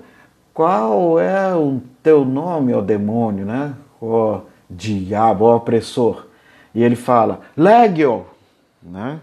qual 0.53 1.19
é 1.19 1.55
o 1.55 1.81
teu 2.03 2.25
nome, 2.25 2.75
ó 2.75 2.81
demônio, 2.81 3.47
né? 3.47 3.75
Diabo, 4.69 5.45
opressor. 5.45 6.27
E 6.75 6.83
ele 6.83 6.97
fala, 6.97 7.41
Legio, 7.57 8.27
né? 8.83 9.21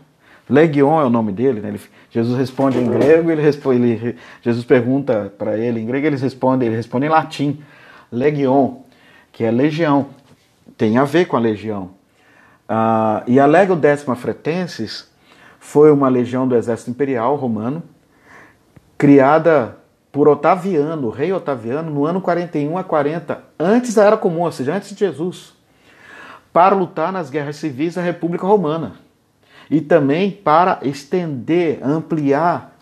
Legion 0.49 1.01
é 1.01 1.05
o 1.05 1.10
nome 1.10 1.31
dele, 1.31 1.60
né? 1.60 1.69
Ele, 1.69 1.81
Jesus 2.12 2.38
responde 2.38 2.77
em 2.77 2.88
grego, 2.88 3.31
ele 3.31 3.41
responde, 3.41 3.81
ele, 3.81 4.15
Jesus 4.41 4.63
pergunta 4.63 5.34
para 5.38 5.58
ele 5.58 5.79
em 5.79 5.86
grego, 5.86 6.05
ele 6.05 6.17
responde, 6.17 6.65
ele 6.65 6.75
responde 6.75 7.08
em 7.08 7.10
latim, 7.10 7.63
legion, 8.12 8.75
que 9.31 9.43
é 9.43 9.51
legião, 9.51 10.08
tem 10.77 10.97
a 10.97 11.03
ver 11.03 11.25
com 11.25 11.36
a 11.36 11.39
legião. 11.39 11.91
Uh, 12.69 13.21
e 13.27 13.39
a 13.39 13.45
Legio 13.45 13.75
Décima 13.75 14.15
Fretensis 14.15 15.10
foi 15.60 15.91
uma 15.91 16.10
legião 16.10 16.47
do 16.47 16.55
exército 16.55 16.91
imperial 16.91 17.36
romano, 17.36 17.84
criada 18.97 19.77
por 20.15 20.30
Otaviano, 20.30 21.08
o 21.08 21.10
rei 21.10 21.34
Otaviano, 21.34 21.91
no 21.91 22.06
ano 22.06 22.21
41 22.21 22.78
a 22.78 22.86
40, 22.86 23.38
antes 23.60 23.95
da 23.95 24.06
Era 24.06 24.15
Comum, 24.15 24.43
ou 24.43 24.51
seja, 24.54 24.73
antes 24.73 24.91
de 24.91 24.99
Jesus, 24.99 25.54
para 26.54 26.73
lutar 26.73 27.12
nas 27.12 27.30
guerras 27.30 27.58
civis 27.58 27.95
da 27.95 28.01
República 28.01 28.47
Romana 28.47 28.93
e 29.69 29.82
também 29.82 30.32
para 30.32 30.80
estender, 30.84 31.80
ampliar 31.84 32.78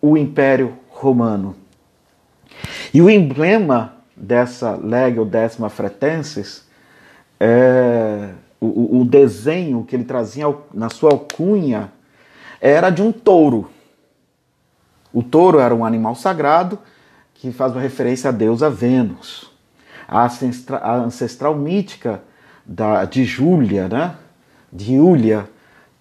o 0.00 0.16
Império 0.16 0.78
Romano. 0.88 1.56
E 2.94 3.02
o 3.02 3.10
emblema 3.10 3.94
dessa 4.16 4.76
Legio 4.76 5.24
Décima 5.24 5.68
Fretensis 5.68 6.68
é, 7.40 8.28
o, 8.60 9.00
o 9.00 9.04
desenho 9.04 9.82
que 9.82 9.96
ele 9.96 10.04
trazia 10.04 10.46
na 10.72 10.88
sua 10.88 11.10
alcunha 11.10 11.90
era 12.60 12.90
de 12.90 13.02
um 13.02 13.10
touro. 13.10 13.74
O 15.16 15.22
touro 15.22 15.58
era 15.60 15.74
um 15.74 15.82
animal 15.82 16.14
sagrado 16.14 16.78
que 17.32 17.50
faz 17.50 17.72
uma 17.72 17.80
referência 17.80 18.28
a 18.28 18.32
deusa 18.32 18.68
Vênus. 18.68 19.50
A 20.06 20.26
ancestral, 20.26 20.80
a 20.84 20.94
ancestral 20.96 21.56
mítica 21.56 22.20
da, 22.66 23.06
de 23.06 23.24
Júlia, 23.24 23.88
né? 23.88 24.14
de 24.70 24.94
Júlia, 24.94 25.48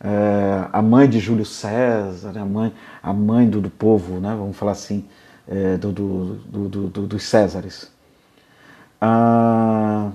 é, 0.04 0.66
a 0.70 0.82
mãe 0.82 1.08
de 1.08 1.20
Júlio 1.20 1.46
César, 1.46 2.38
a 2.38 2.44
mãe, 2.44 2.74
a 3.02 3.14
mãe 3.14 3.50
do, 3.50 3.62
do 3.62 3.70
povo, 3.70 4.20
né? 4.20 4.36
vamos 4.38 4.58
falar 4.58 4.74
assim, 4.74 5.06
é, 5.48 5.78
do, 5.78 5.94
do, 5.94 6.36
do, 6.36 6.88
do, 6.90 7.08
dos 7.08 7.24
Césares. 7.24 7.90
Ah, 9.00 10.12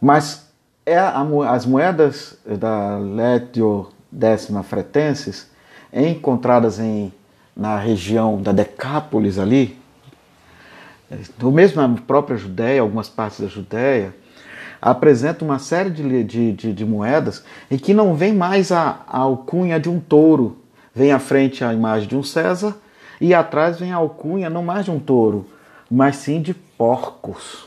mas 0.00 0.50
é 0.86 0.96
a, 0.96 1.22
as 1.50 1.66
moedas 1.66 2.38
da 2.46 2.96
Létio 2.96 3.88
décima 4.10 4.62
fretenses, 4.62 5.50
encontradas 5.92 6.80
em, 6.80 7.12
na 7.56 7.78
região 7.78 8.40
da 8.40 8.52
Decápolis 8.52 9.38
ali, 9.38 9.78
ou 11.42 11.50
mesmo 11.50 11.82
na 11.82 12.00
própria 12.00 12.36
Judéia, 12.36 12.80
algumas 12.80 13.08
partes 13.08 13.40
da 13.40 13.48
Judéia, 13.48 14.14
apresenta 14.80 15.44
uma 15.44 15.58
série 15.58 15.90
de, 15.90 16.24
de, 16.24 16.52
de, 16.52 16.72
de 16.72 16.84
moedas 16.84 17.44
em 17.70 17.76
que 17.76 17.92
não 17.92 18.14
vem 18.14 18.32
mais 18.32 18.72
a, 18.72 19.00
a 19.06 19.18
alcunha 19.18 19.78
de 19.78 19.88
um 19.88 20.00
touro, 20.00 20.56
vem 20.94 21.12
à 21.12 21.18
frente 21.18 21.64
a 21.64 21.74
imagem 21.74 22.08
de 22.08 22.16
um 22.16 22.22
César 22.22 22.76
e 23.20 23.34
atrás 23.34 23.78
vem 23.78 23.92
a 23.92 23.96
alcunha 23.96 24.48
não 24.48 24.62
mais 24.62 24.86
de 24.86 24.90
um 24.90 24.98
touro, 24.98 25.46
mas 25.90 26.16
sim 26.16 26.40
de 26.40 26.54
porcos, 26.54 27.66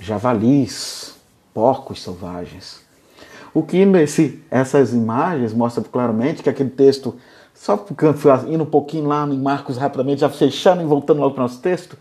javalis, 0.00 1.14
porcos 1.52 2.02
selvagens. 2.02 2.82
O 3.52 3.62
que 3.62 3.84
nesse, 3.84 4.42
essas 4.50 4.92
imagens 4.92 5.52
mostram 5.52 5.84
claramente 5.84 6.42
que 6.42 6.48
aquele 6.48 6.70
texto, 6.70 7.14
só 7.54 7.86
indo 8.48 8.64
um 8.64 8.66
pouquinho 8.66 9.06
lá 9.06 9.24
em 9.26 9.38
Marcos 9.38 9.76
rapidamente, 9.76 10.20
já 10.20 10.28
fechando 10.28 10.82
e 10.82 10.84
voltando 10.84 11.20
logo 11.20 11.34
para 11.34 11.40
o 11.40 11.44
nosso 11.44 11.60
texto, 11.60 11.96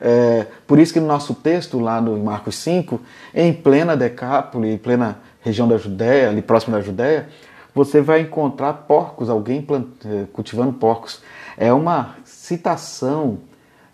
é, 0.00 0.46
por 0.66 0.78
isso 0.78 0.92
que 0.92 1.00
no 1.00 1.06
nosso 1.06 1.34
texto, 1.34 1.78
lá 1.78 2.00
no 2.00 2.16
Marcos 2.18 2.56
5, 2.56 3.00
em 3.34 3.52
plena 3.52 3.96
Decápole, 3.96 4.72
em 4.72 4.78
plena 4.78 5.18
região 5.40 5.66
da 5.66 5.76
Judéia, 5.76 6.28
ali 6.28 6.42
próximo 6.42 6.74
da 6.74 6.82
Judéia, 6.82 7.28
você 7.74 8.00
vai 8.00 8.20
encontrar 8.20 8.72
porcos, 8.72 9.28
alguém 9.28 9.60
plant, 9.62 9.86
é, 10.04 10.24
cultivando 10.32 10.72
porcos. 10.72 11.22
É 11.56 11.72
uma 11.72 12.16
citação 12.24 13.38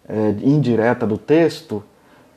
é, 0.09 0.31
indireta 0.43 1.07
do 1.07 1.19
texto, 1.19 1.83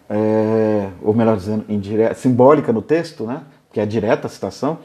é, 0.09 0.89
ou 1.01 1.13
melhor 1.13 1.37
dizendo, 1.37 1.65
indireta, 1.69 2.15
simbólica 2.15 2.73
no 2.73 2.81
texto, 2.81 3.25
né? 3.25 3.41
que 3.71 3.79
é 3.79 3.85
direta 3.85 4.27
a 4.27 4.29
citação, 4.29 4.79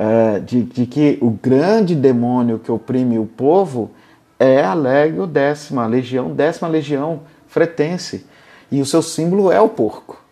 é, 0.00 0.38
de, 0.38 0.62
de, 0.62 0.86
que 0.86 1.18
o 1.20 1.28
grande 1.28 1.96
demônio 1.96 2.60
que 2.60 2.70
oprime 2.70 3.18
o 3.18 3.26
povo 3.26 3.90
é 4.38 4.62
a 4.62 4.72
Legio 4.72 5.26
décima, 5.26 5.82
a 5.82 5.86
legião, 5.88 6.32
décima 6.32 6.68
legião 6.68 7.22
fretense. 7.48 8.24
E 8.70 8.80
o 8.80 8.86
seu 8.86 9.02
símbolo 9.02 9.50
é 9.50 9.60
o 9.60 9.68
porco. 9.68 10.22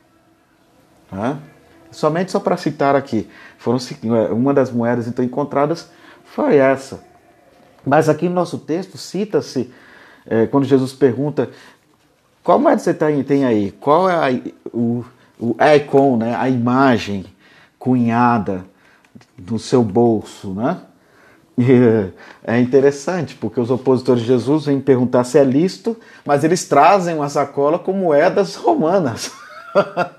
Né? 1.10 1.36
Somente 1.90 2.30
só 2.30 2.38
para 2.38 2.56
citar 2.56 2.94
aqui, 2.94 3.28
foram 3.58 3.78
é, 4.16 4.32
uma 4.32 4.54
das 4.54 4.70
moedas 4.70 5.08
então 5.08 5.24
encontradas 5.24 5.90
foi 6.24 6.58
essa. 6.58 7.00
Mas 7.84 8.08
aqui 8.08 8.28
no 8.28 8.36
nosso 8.36 8.58
texto 8.58 8.96
cita-se 8.96 9.72
é, 10.26 10.46
quando 10.46 10.64
Jesus 10.64 10.92
pergunta 10.92 11.50
qual 12.44 12.60
moeda 12.60 12.78
você 12.78 12.94
tem 12.94 13.44
aí, 13.44 13.72
qual 13.72 14.08
é 14.08 14.14
a, 14.14 14.40
o, 14.72 15.04
o 15.40 15.56
icon, 15.74 16.18
né, 16.18 16.36
a 16.36 16.48
imagem 16.48 17.26
cunhada 17.80 18.64
no 19.38 19.58
seu 19.58 19.82
bolso, 19.82 20.52
né? 20.54 20.78
E 21.58 22.12
é 22.44 22.58
interessante, 22.60 23.34
porque 23.34 23.58
os 23.58 23.70
opositores 23.70 24.22
de 24.22 24.28
Jesus 24.28 24.66
vêm 24.66 24.78
perguntar 24.78 25.24
se 25.24 25.38
é 25.38 25.44
lícito, 25.44 25.96
mas 26.24 26.44
eles 26.44 26.64
trazem 26.64 27.16
uma 27.16 27.30
sacola 27.30 27.78
com 27.78 27.92
moedas 27.92 28.54
romanas. 28.56 29.32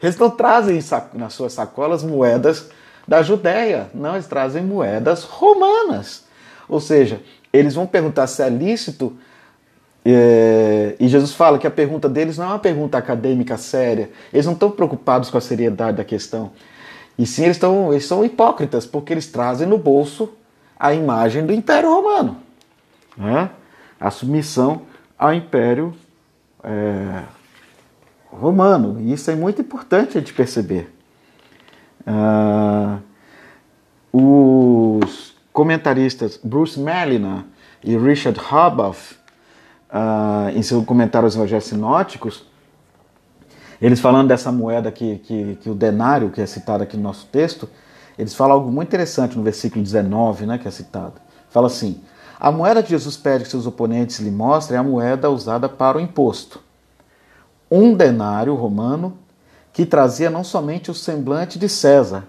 eles 0.00 0.16
não 0.16 0.30
trazem 0.30 0.78
nas 1.14 1.32
suas 1.32 1.52
sacolas 1.52 2.04
moedas 2.04 2.70
da 3.06 3.22
Judéia, 3.22 3.90
não, 3.92 4.14
eles 4.14 4.26
trazem 4.26 4.62
moedas 4.62 5.24
romanas. 5.24 6.24
Ou 6.68 6.80
seja, 6.80 7.22
eles 7.52 7.74
vão 7.74 7.86
perguntar 7.86 8.26
se 8.26 8.42
é 8.42 8.48
lícito, 8.48 9.16
é, 10.04 10.94
e 11.00 11.08
Jesus 11.08 11.32
fala 11.32 11.58
que 11.58 11.66
a 11.66 11.70
pergunta 11.70 12.08
deles 12.08 12.38
não 12.38 12.44
é 12.44 12.48
uma 12.48 12.58
pergunta 12.58 12.96
acadêmica 12.96 13.56
séria, 13.56 14.10
eles 14.32 14.46
não 14.46 14.52
estão 14.52 14.70
preocupados 14.70 15.28
com 15.28 15.38
a 15.38 15.40
seriedade 15.40 15.96
da 15.96 16.04
questão. 16.04 16.52
E 17.18 17.26
sim, 17.26 17.42
eles, 17.44 17.56
estão, 17.56 17.92
eles 17.92 18.06
são 18.06 18.24
hipócritas, 18.24 18.86
porque 18.86 19.12
eles 19.12 19.26
trazem 19.26 19.66
no 19.66 19.76
bolso 19.76 20.30
a 20.78 20.94
imagem 20.94 21.44
do 21.44 21.52
Império 21.52 21.90
Romano. 21.90 22.36
Né? 23.16 23.50
A 23.98 24.10
submissão 24.10 24.82
ao 25.18 25.34
Império 25.34 25.92
é, 26.62 27.24
Romano. 28.30 29.00
E 29.00 29.12
isso 29.12 29.30
é 29.30 29.34
muito 29.34 29.60
importante 29.60 30.16
a 30.16 30.20
gente 30.20 30.32
perceber. 30.32 30.94
Ah, 32.06 32.98
os 34.12 35.36
comentaristas 35.52 36.38
Bruce 36.42 36.78
Malina 36.78 37.46
e 37.82 37.96
Richard 37.96 38.40
Hobath, 38.40 39.16
ah, 39.90 40.50
em 40.54 40.62
seu 40.62 40.84
comentário 40.84 41.26
aos 41.26 41.34
Evangelhos 41.34 41.64
Sinóticos, 41.64 42.47
eles 43.80 44.00
falando 44.00 44.28
dessa 44.28 44.50
moeda 44.50 44.90
que, 44.90 45.18
que, 45.18 45.56
que 45.56 45.70
o 45.70 45.74
denário, 45.74 46.30
que 46.30 46.40
é 46.40 46.46
citado 46.46 46.82
aqui 46.82 46.96
no 46.96 47.02
nosso 47.02 47.26
texto, 47.26 47.68
eles 48.18 48.34
falam 48.34 48.54
algo 48.56 48.70
muito 48.70 48.88
interessante 48.88 49.36
no 49.36 49.44
versículo 49.44 49.82
19, 49.82 50.46
né, 50.46 50.58
que 50.58 50.66
é 50.66 50.70
citado. 50.70 51.14
Fala 51.48 51.68
assim: 51.68 52.00
A 52.38 52.50
moeda 52.50 52.82
que 52.82 52.90
Jesus 52.90 53.16
pede 53.16 53.44
que 53.44 53.50
seus 53.50 53.66
oponentes 53.66 54.18
lhe 54.18 54.30
mostrem 54.30 54.76
é 54.76 54.80
a 54.80 54.82
moeda 54.82 55.30
usada 55.30 55.68
para 55.68 55.96
o 55.96 56.00
imposto. 56.00 56.60
Um 57.70 57.94
denário 57.94 58.54
romano 58.54 59.16
que 59.72 59.86
trazia 59.86 60.28
não 60.28 60.42
somente 60.42 60.90
o 60.90 60.94
semblante 60.94 61.58
de 61.58 61.68
César, 61.68 62.24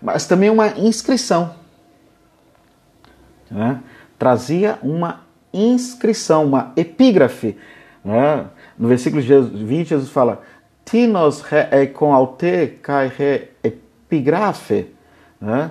mas 0.00 0.26
também 0.26 0.50
uma 0.50 0.68
inscrição. 0.78 1.54
Né? 3.48 3.80
Trazia 4.18 4.78
uma 4.82 5.20
inscrição, 5.52 6.46
uma 6.46 6.72
epígrafe. 6.74 7.56
Né? 8.04 8.46
No 8.76 8.88
versículo 8.88 9.22
20, 9.22 9.88
Jesus 9.88 10.10
fala: 10.10 10.42
Tinos 10.84 11.42
re 11.42 11.86
com 11.88 12.12
alte 12.12 12.78
kai 12.82 13.08
re 13.08 13.50
epigrafe 13.62 14.92
né? 15.42 15.70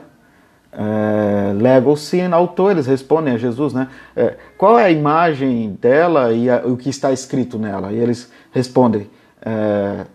É, 0.73 1.53
Lego 1.53 1.95
sim, 1.97 2.21
autor, 2.31 2.71
eles 2.71 2.85
respondem 2.85 3.33
a 3.33 3.37
Jesus, 3.37 3.73
né? 3.73 3.89
É, 4.15 4.37
qual 4.57 4.77
é 4.77 4.85
a 4.85 4.91
imagem 4.91 5.77
dela 5.81 6.31
e 6.33 6.49
a, 6.49 6.65
o 6.65 6.77
que 6.77 6.89
está 6.89 7.11
escrito 7.11 7.57
nela? 7.57 7.91
E 7.91 7.97
eles 7.97 8.31
respondem, 8.51 9.09
é, 9.41 10.05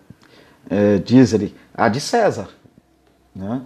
é, 0.70 0.98
diz 0.98 1.32
ele, 1.32 1.54
a 1.74 1.88
de 1.88 2.00
César, 2.00 2.48
né? 3.34 3.62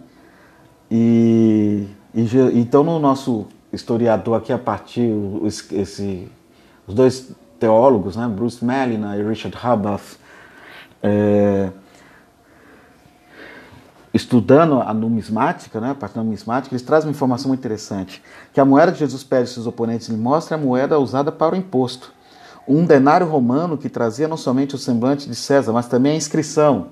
E, 0.90 1.86
e, 2.12 2.24
então 2.54 2.82
no 2.82 2.98
nosso 2.98 3.46
historiador 3.72 4.36
aqui 4.36 4.52
a 4.52 4.58
partir 4.58 5.08
os, 5.08 5.70
esse, 5.70 6.28
os 6.88 6.94
dois 6.94 7.32
teólogos, 7.60 8.16
né? 8.16 8.26
Bruce 8.26 8.64
Malina 8.64 9.16
e 9.16 9.22
Richard 9.22 9.56
Habath, 9.60 10.18
é, 11.02 11.70
estudando 14.12 14.80
a 14.80 14.92
numismática, 14.92 15.80
né, 15.80 15.90
a 15.90 15.94
parte 15.94 16.14
da 16.16 16.22
numismática, 16.22 16.74
eles 16.74 16.82
trazem 16.82 17.08
uma 17.08 17.14
informação 17.14 17.48
muito 17.48 17.60
interessante, 17.60 18.22
que 18.52 18.60
a 18.60 18.64
moeda 18.64 18.92
que 18.92 18.98
Jesus 18.98 19.22
pede 19.22 19.42
aos 19.42 19.50
seus 19.50 19.66
oponentes 19.66 20.08
lhe 20.08 20.16
mostra 20.16 20.56
a 20.56 20.60
moeda 20.60 20.98
usada 20.98 21.30
para 21.30 21.54
o 21.54 21.58
imposto. 21.58 22.12
Um 22.66 22.84
denário 22.84 23.26
romano 23.26 23.78
que 23.78 23.88
trazia 23.88 24.28
não 24.28 24.36
somente 24.36 24.74
o 24.74 24.78
semblante 24.78 25.28
de 25.28 25.34
César, 25.34 25.72
mas 25.72 25.88
também 25.88 26.12
a 26.12 26.16
inscrição. 26.16 26.88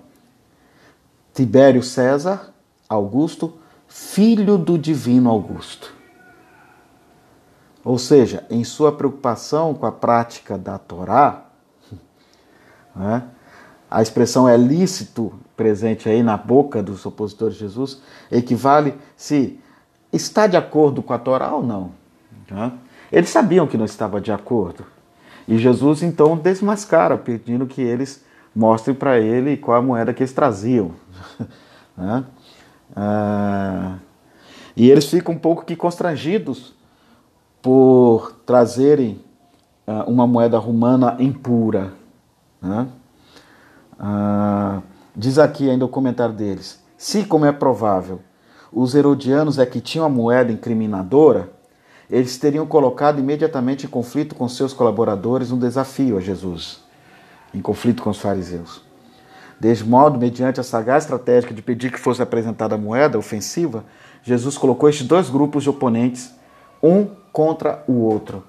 Tibério 1.34 1.82
César 1.82 2.52
Augusto, 2.88 3.58
filho 3.86 4.56
do 4.56 4.78
divino 4.78 5.28
Augusto. 5.28 5.94
Ou 7.84 7.98
seja, 7.98 8.44
em 8.50 8.64
sua 8.64 8.90
preocupação 8.92 9.74
com 9.74 9.86
a 9.86 9.92
prática 9.92 10.58
da 10.58 10.78
Torá, 10.78 11.44
né, 12.96 13.24
a 13.90 14.02
expressão 14.02 14.48
é 14.48 14.56
lícito 14.56 15.32
presente 15.56 16.08
aí 16.08 16.22
na 16.22 16.36
boca 16.36 16.82
dos 16.82 17.04
opositores 17.06 17.54
de 17.54 17.60
Jesus 17.60 18.00
equivale 18.30 18.94
se 19.16 19.58
está 20.12 20.46
de 20.46 20.56
acordo 20.56 21.02
com 21.02 21.12
a 21.12 21.18
Torá 21.18 21.54
ou 21.54 21.62
não. 21.62 21.92
Tá? 22.46 22.72
Eles 23.10 23.30
sabiam 23.30 23.66
que 23.66 23.76
não 23.76 23.84
estava 23.84 24.20
de 24.20 24.30
acordo. 24.30 24.84
E 25.46 25.56
Jesus 25.56 26.02
então 26.02 26.36
desmascara, 26.36 27.16
pedindo 27.16 27.66
que 27.66 27.80
eles 27.80 28.22
mostrem 28.54 28.94
para 28.94 29.18
ele 29.18 29.56
qual 29.56 29.78
a 29.78 29.82
moeda 29.82 30.12
que 30.12 30.22
eles 30.22 30.32
traziam. 30.32 30.92
Né? 31.98 32.24
ah, 32.94 33.96
e 34.76 34.88
eles 34.88 35.06
ficam 35.06 35.34
um 35.34 35.38
pouco 35.38 35.64
que 35.64 35.74
constrangidos 35.74 36.72
por 37.60 38.36
trazerem 38.46 39.20
ah, 39.84 40.04
uma 40.06 40.24
moeda 40.24 40.58
romana 40.58 41.16
impura. 41.18 41.92
Ah, 43.98 44.80
diz 45.16 45.38
aqui 45.38 45.68
ainda 45.68 45.84
o 45.84 45.88
comentário 45.88 46.34
deles 46.34 46.80
se, 46.98 47.24
como 47.24 47.46
é 47.46 47.52
provável, 47.52 48.20
os 48.72 48.92
herodianos 48.96 49.56
é 49.60 49.64
que 49.64 49.80
tinham 49.80 50.04
a 50.04 50.08
moeda 50.08 50.50
incriminadora, 50.50 51.48
eles 52.10 52.36
teriam 52.36 52.66
colocado 52.66 53.20
imediatamente 53.20 53.86
em 53.86 53.88
conflito 53.88 54.34
com 54.34 54.48
seus 54.48 54.72
colaboradores 54.72 55.52
um 55.52 55.58
desafio 55.58 56.18
a 56.18 56.20
Jesus, 56.20 56.80
em 57.54 57.62
conflito 57.62 58.02
com 58.02 58.10
os 58.10 58.18
fariseus. 58.18 58.82
Desse 59.60 59.84
modo, 59.84 60.18
mediante 60.18 60.58
a 60.58 60.64
sagaz 60.64 61.04
estratégia 61.04 61.52
de 61.52 61.62
pedir 61.62 61.92
que 61.92 62.00
fosse 62.00 62.20
apresentada 62.20 62.74
a 62.74 62.78
moeda 62.78 63.16
ofensiva, 63.16 63.84
Jesus 64.24 64.58
colocou 64.58 64.88
estes 64.88 65.06
dois 65.06 65.30
grupos 65.30 65.62
de 65.62 65.70
oponentes, 65.70 66.34
um 66.82 67.06
contra 67.32 67.84
o 67.86 67.92
outro. 67.92 68.42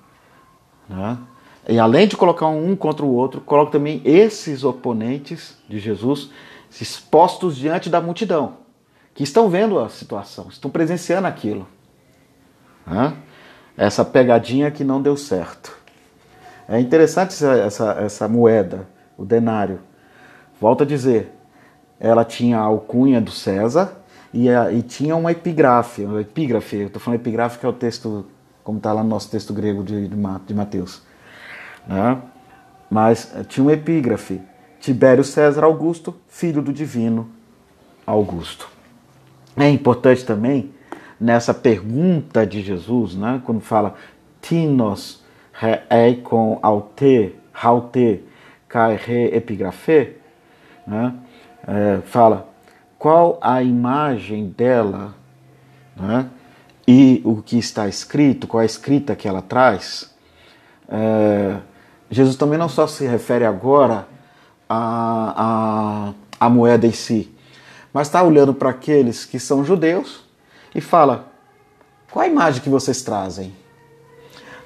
Né? 0.89 1.17
E 1.67 1.77
além 1.77 2.07
de 2.07 2.17
colocar 2.17 2.47
um 2.47 2.75
contra 2.75 3.05
o 3.05 3.13
outro, 3.13 3.41
coloca 3.41 3.71
também 3.71 4.01
esses 4.05 4.63
oponentes 4.63 5.57
de 5.67 5.79
Jesus 5.79 6.31
expostos 6.69 7.55
diante 7.55 7.89
da 7.89 7.99
multidão, 7.99 8.57
que 9.13 9.23
estão 9.23 9.49
vendo 9.49 9.79
a 9.79 9.89
situação, 9.89 10.47
estão 10.49 10.69
presenciando 10.69 11.27
aquilo. 11.27 11.67
Essa 13.77 14.03
pegadinha 14.03 14.71
que 14.71 14.83
não 14.83 15.01
deu 15.01 15.15
certo. 15.15 15.77
É 16.67 16.79
interessante 16.79 17.29
essa, 17.31 17.53
essa, 17.53 17.91
essa 17.99 18.27
moeda, 18.27 18.87
o 19.17 19.25
denário. 19.25 19.79
Volto 20.59 20.83
a 20.83 20.85
dizer, 20.85 21.31
ela 21.99 22.23
tinha 22.23 22.59
a 22.59 22.63
alcunha 22.63 23.19
do 23.19 23.31
César 23.31 23.93
e, 24.33 24.49
a, 24.49 24.71
e 24.71 24.81
tinha 24.81 25.15
uma 25.15 25.31
epígrafe. 25.31 26.03
Uma 26.03 26.21
epígrafe, 26.21 26.77
eu 26.77 26.87
estou 26.87 27.01
falando 27.01 27.19
epígrafe 27.19 27.59
que 27.59 27.65
é 27.65 27.69
o 27.69 27.73
texto, 27.73 28.25
como 28.63 28.77
está 28.77 28.93
lá 28.93 29.03
no 29.03 29.09
nosso 29.09 29.29
texto 29.29 29.53
grego 29.53 29.83
de, 29.83 30.07
de 30.07 30.53
Mateus. 30.53 31.01
Né? 31.89 32.21
Mas 32.89 33.35
eh, 33.35 33.43
tinha 33.43 33.65
um 33.65 33.71
epígrafe. 33.71 34.39
Tibério 34.79 35.23
César 35.23 35.65
Augusto, 35.65 36.15
filho 36.27 36.61
do 36.61 36.71
divino 36.71 37.29
Augusto. 38.05 38.69
É 39.57 39.67
importante 39.67 40.23
também 40.23 40.71
nessa 41.19 41.53
pergunta 41.53 42.47
de 42.47 42.61
Jesus, 42.61 43.13
né, 43.13 43.41
quando 43.45 43.59
fala 43.59 43.95
tinos 44.41 45.21
eikon 45.89 46.59
aute, 46.61 47.35
haute, 47.53 48.23
kai 48.69 48.95
re 48.95 49.35
epigrafe, 49.35 50.15
né? 50.87 51.13
É, 51.67 51.99
fala 52.05 52.49
qual 52.97 53.37
a 53.41 53.61
imagem 53.61 54.49
dela 54.49 55.13
né? 55.95 56.29
e 56.87 57.21
o 57.25 57.41
que 57.41 57.57
está 57.57 57.87
escrito, 57.87 58.47
qual 58.47 58.61
a 58.61 58.65
escrita 58.65 59.15
que 59.15 59.27
ela 59.27 59.41
traz. 59.41 60.15
É, 60.87 61.57
Jesus 62.09 62.35
também 62.35 62.57
não 62.57 62.69
só 62.69 62.87
se 62.87 63.05
refere 63.05 63.45
agora 63.45 64.07
à, 64.67 66.13
à, 66.39 66.45
à 66.45 66.49
moeda 66.49 66.87
em 66.87 66.91
si, 66.91 67.33
mas 67.93 68.07
está 68.07 68.23
olhando 68.23 68.53
para 68.53 68.69
aqueles 68.69 69.25
que 69.25 69.39
são 69.39 69.63
judeus 69.63 70.23
e 70.73 70.81
fala: 70.81 71.31
qual 72.11 72.25
a 72.25 72.27
imagem 72.27 72.61
que 72.61 72.69
vocês 72.69 73.01
trazem? 73.01 73.53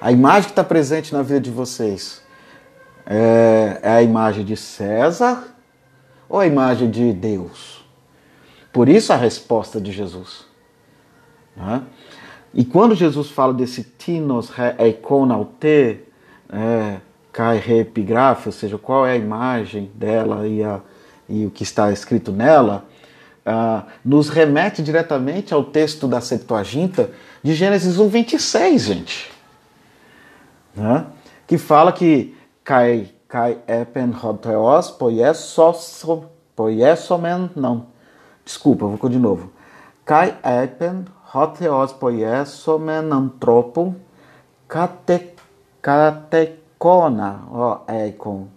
A 0.00 0.10
imagem 0.12 0.44
que 0.44 0.50
está 0.52 0.64
presente 0.64 1.12
na 1.12 1.22
vida 1.22 1.40
de 1.40 1.50
vocês 1.50 2.22
é, 3.06 3.78
é 3.82 3.90
a 3.90 4.02
imagem 4.02 4.44
de 4.44 4.56
César 4.56 5.44
ou 6.28 6.40
a 6.40 6.46
imagem 6.46 6.90
de 6.90 7.12
Deus? 7.12 7.84
Por 8.72 8.88
isso 8.88 9.12
a 9.12 9.16
resposta 9.16 9.80
de 9.80 9.92
Jesus. 9.92 10.46
Né? 11.56 11.82
E 12.52 12.64
quando 12.64 12.94
Jesus 12.94 13.30
fala 13.30 13.52
desse 13.52 13.82
tinos 13.82 14.50
eikonaute, 14.78 16.00
é, 16.50 17.00
kai 17.34 17.58
reepigrafe, 17.58 18.48
ou 18.48 18.52
seja, 18.52 18.78
qual 18.78 19.04
é 19.04 19.12
a 19.12 19.16
imagem 19.16 19.90
dela 19.92 20.46
e, 20.46 20.62
a, 20.62 20.80
e 21.28 21.44
o 21.44 21.50
que 21.50 21.64
está 21.64 21.90
escrito 21.90 22.30
nela, 22.30 22.86
uh, 23.44 23.82
nos 24.04 24.28
remete 24.28 24.80
diretamente 24.80 25.52
ao 25.52 25.64
texto 25.64 26.06
da 26.06 26.20
Septuaginta 26.20 27.10
de 27.42 27.52
Gênesis 27.52 27.98
1, 27.98 28.08
26, 28.08 28.82
gente. 28.82 29.32
Né? 30.76 31.06
Que 31.44 31.58
fala 31.58 31.92
que 31.92 32.36
kai 32.62 33.10
kai 33.26 33.58
epen 33.66 34.14
hoteos 34.14 34.92
poiesomen, 36.54 37.50
não, 37.56 37.86
desculpa, 38.44 38.86
vou 38.86 39.10
de 39.10 39.18
novo. 39.18 39.50
Kai 40.04 40.36
epen 40.62 41.04
hoteos 41.34 41.92
poiesomen 41.92 43.12
antropon 43.12 43.96
kate, 44.68 45.34
katekona, 46.84 47.40
ó, 47.50 47.78
eikon, 47.88 48.48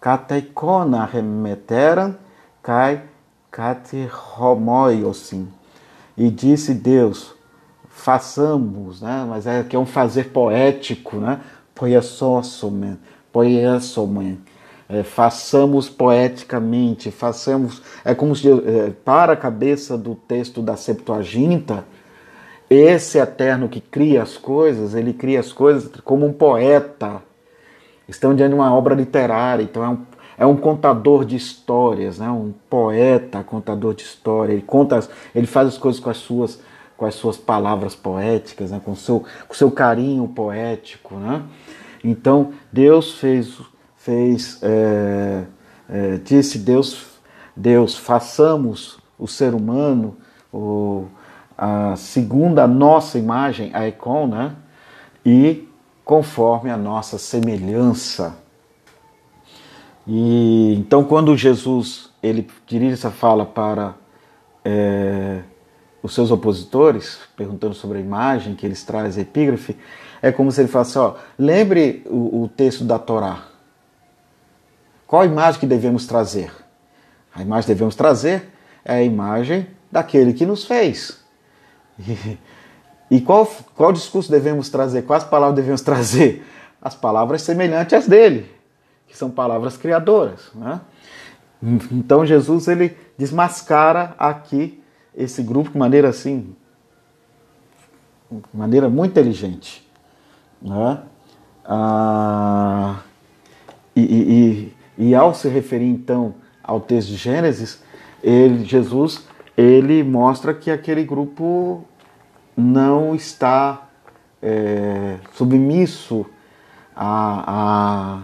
katekona 0.00 1.04
remeteran 1.04 2.16
kai 2.62 3.02
katehomoiosin. 3.50 5.48
E 6.16 6.28
disse 6.28 6.74
Deus, 6.74 7.32
façamos, 7.88 9.00
né? 9.00 9.24
mas 9.28 9.46
é 9.46 9.62
que 9.62 9.76
é 9.76 9.78
um 9.78 9.86
fazer 9.86 10.30
poético, 10.30 11.18
né? 11.18 11.40
Poiesomen, 11.74 12.98
poiesomen. 13.32 14.40
É, 14.88 15.04
façamos 15.04 15.88
poeticamente, 15.88 17.12
façamos. 17.12 17.80
É 18.04 18.12
como 18.12 18.34
se, 18.34 18.50
é, 18.50 18.90
para 19.04 19.34
a 19.34 19.36
cabeça 19.36 19.96
do 19.96 20.16
texto 20.16 20.60
da 20.60 20.76
Septuaginta, 20.76 21.84
esse 22.70 23.18
eterno 23.18 23.68
que 23.68 23.80
cria 23.80 24.22
as 24.22 24.36
coisas, 24.36 24.94
ele 24.94 25.12
cria 25.12 25.40
as 25.40 25.52
coisas 25.52 25.90
como 26.04 26.24
um 26.24 26.32
poeta. 26.32 27.20
Estão 28.08 28.34
diante 28.34 28.50
de 28.50 28.54
uma 28.54 28.72
obra 28.72 28.94
literária, 28.94 29.64
então 29.64 29.84
é 29.84 29.88
um, 29.88 29.98
é 30.38 30.46
um 30.46 30.56
contador 30.56 31.24
de 31.24 31.34
histórias, 31.34 32.20
né? 32.20 32.30
um 32.30 32.54
poeta, 32.70 33.42
contador 33.42 33.92
de 33.92 34.04
história. 34.04 34.52
Ele 34.52 34.62
conta, 34.62 35.00
ele 35.34 35.48
faz 35.48 35.66
as 35.66 35.78
coisas 35.78 36.00
com 36.00 36.10
as 36.10 36.16
suas, 36.18 36.60
com 36.96 37.04
as 37.04 37.14
suas 37.14 37.36
palavras 37.36 37.96
poéticas, 37.96 38.70
né? 38.70 38.80
com 38.84 38.92
o 38.92 38.96
seu, 38.96 39.24
com 39.48 39.54
seu 39.54 39.70
carinho 39.72 40.28
poético. 40.28 41.16
Né? 41.16 41.42
Então 42.04 42.52
Deus 42.72 43.14
fez, 43.18 43.60
fez 43.96 44.60
é, 44.62 45.42
é, 45.88 46.16
disse 46.18 46.58
Deus, 46.58 47.18
Deus, 47.56 47.96
façamos 47.96 48.98
o 49.18 49.26
ser 49.26 49.54
humano, 49.54 50.16
o, 50.52 51.06
a, 51.62 51.94
segundo 51.94 52.58
a 52.58 52.66
nossa 52.66 53.18
imagem, 53.18 53.70
a 53.74 53.86
icon, 53.86 54.26
né? 54.28 54.56
e 55.24 55.68
conforme 56.02 56.70
a 56.70 56.76
nossa 56.76 57.18
semelhança. 57.18 58.38
E 60.06 60.74
então 60.78 61.04
quando 61.04 61.36
Jesus 61.36 62.08
ele 62.22 62.48
dirige 62.66 62.94
essa 62.94 63.10
fala 63.10 63.44
para 63.44 63.94
é, 64.64 65.40
os 66.02 66.14
seus 66.14 66.30
opositores, 66.30 67.18
perguntando 67.36 67.74
sobre 67.74 67.98
a 67.98 68.00
imagem 68.00 68.54
que 68.54 68.64
eles 68.64 68.82
trazem, 68.82 69.22
epígrafe, 69.22 69.76
é 70.22 70.32
como 70.32 70.50
se 70.50 70.62
ele 70.62 70.68
falasse, 70.68 70.98
ó, 70.98 71.16
lembre 71.38 72.02
o, 72.06 72.42
o 72.42 72.48
texto 72.48 72.84
da 72.84 72.98
Torá. 72.98 73.44
Qual 75.06 75.20
a 75.20 75.26
imagem 75.26 75.60
que 75.60 75.66
devemos 75.66 76.06
trazer? 76.06 76.50
A 77.34 77.42
imagem 77.42 77.66
que 77.66 77.74
devemos 77.74 77.94
trazer 77.94 78.50
é 78.82 78.94
a 78.94 79.02
imagem 79.02 79.66
daquele 79.92 80.32
que 80.32 80.46
nos 80.46 80.64
fez. 80.64 81.19
E, 83.10 83.20
qual, 83.20 83.44
qual 83.74 83.92
discurso 83.92 84.30
devemos 84.30 84.68
trazer? 84.68 85.02
Quais 85.02 85.24
palavras 85.24 85.56
devemos 85.56 85.80
trazer? 85.80 86.46
As 86.80 86.94
palavras 86.94 87.42
semelhantes 87.42 87.92
às 87.92 88.06
dele, 88.06 88.48
que 89.08 89.16
são 89.16 89.30
palavras 89.30 89.76
criadoras. 89.76 90.50
Né? 90.54 90.80
Então 91.90 92.24
Jesus 92.24 92.68
ele 92.68 92.96
desmascara 93.18 94.14
aqui 94.18 94.82
esse 95.14 95.42
grupo 95.42 95.70
de 95.70 95.78
maneira 95.78 96.08
assim, 96.08 96.54
de 98.30 98.40
maneira 98.54 98.88
muito 98.88 99.10
inteligente. 99.10 99.86
Né? 100.62 101.02
Ah, 101.64 103.00
e, 103.94 104.00
e, 104.00 104.74
e, 104.96 105.14
ao 105.14 105.34
se 105.34 105.48
referir 105.48 105.86
então 105.86 106.34
ao 106.62 106.80
texto 106.80 107.08
de 107.08 107.16
Gênesis, 107.16 107.82
ele, 108.22 108.64
Jesus 108.64 109.26
ele 109.56 110.02
mostra 110.02 110.54
que 110.54 110.70
aquele 110.70 111.04
grupo 111.04 111.84
não 112.60 113.14
está 113.14 113.88
é, 114.42 115.18
submisso 115.32 116.26
a, 116.94 118.20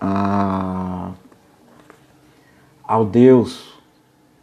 a, 0.00 0.06
a, 0.06 1.10
ao 2.84 3.04
Deus 3.04 3.74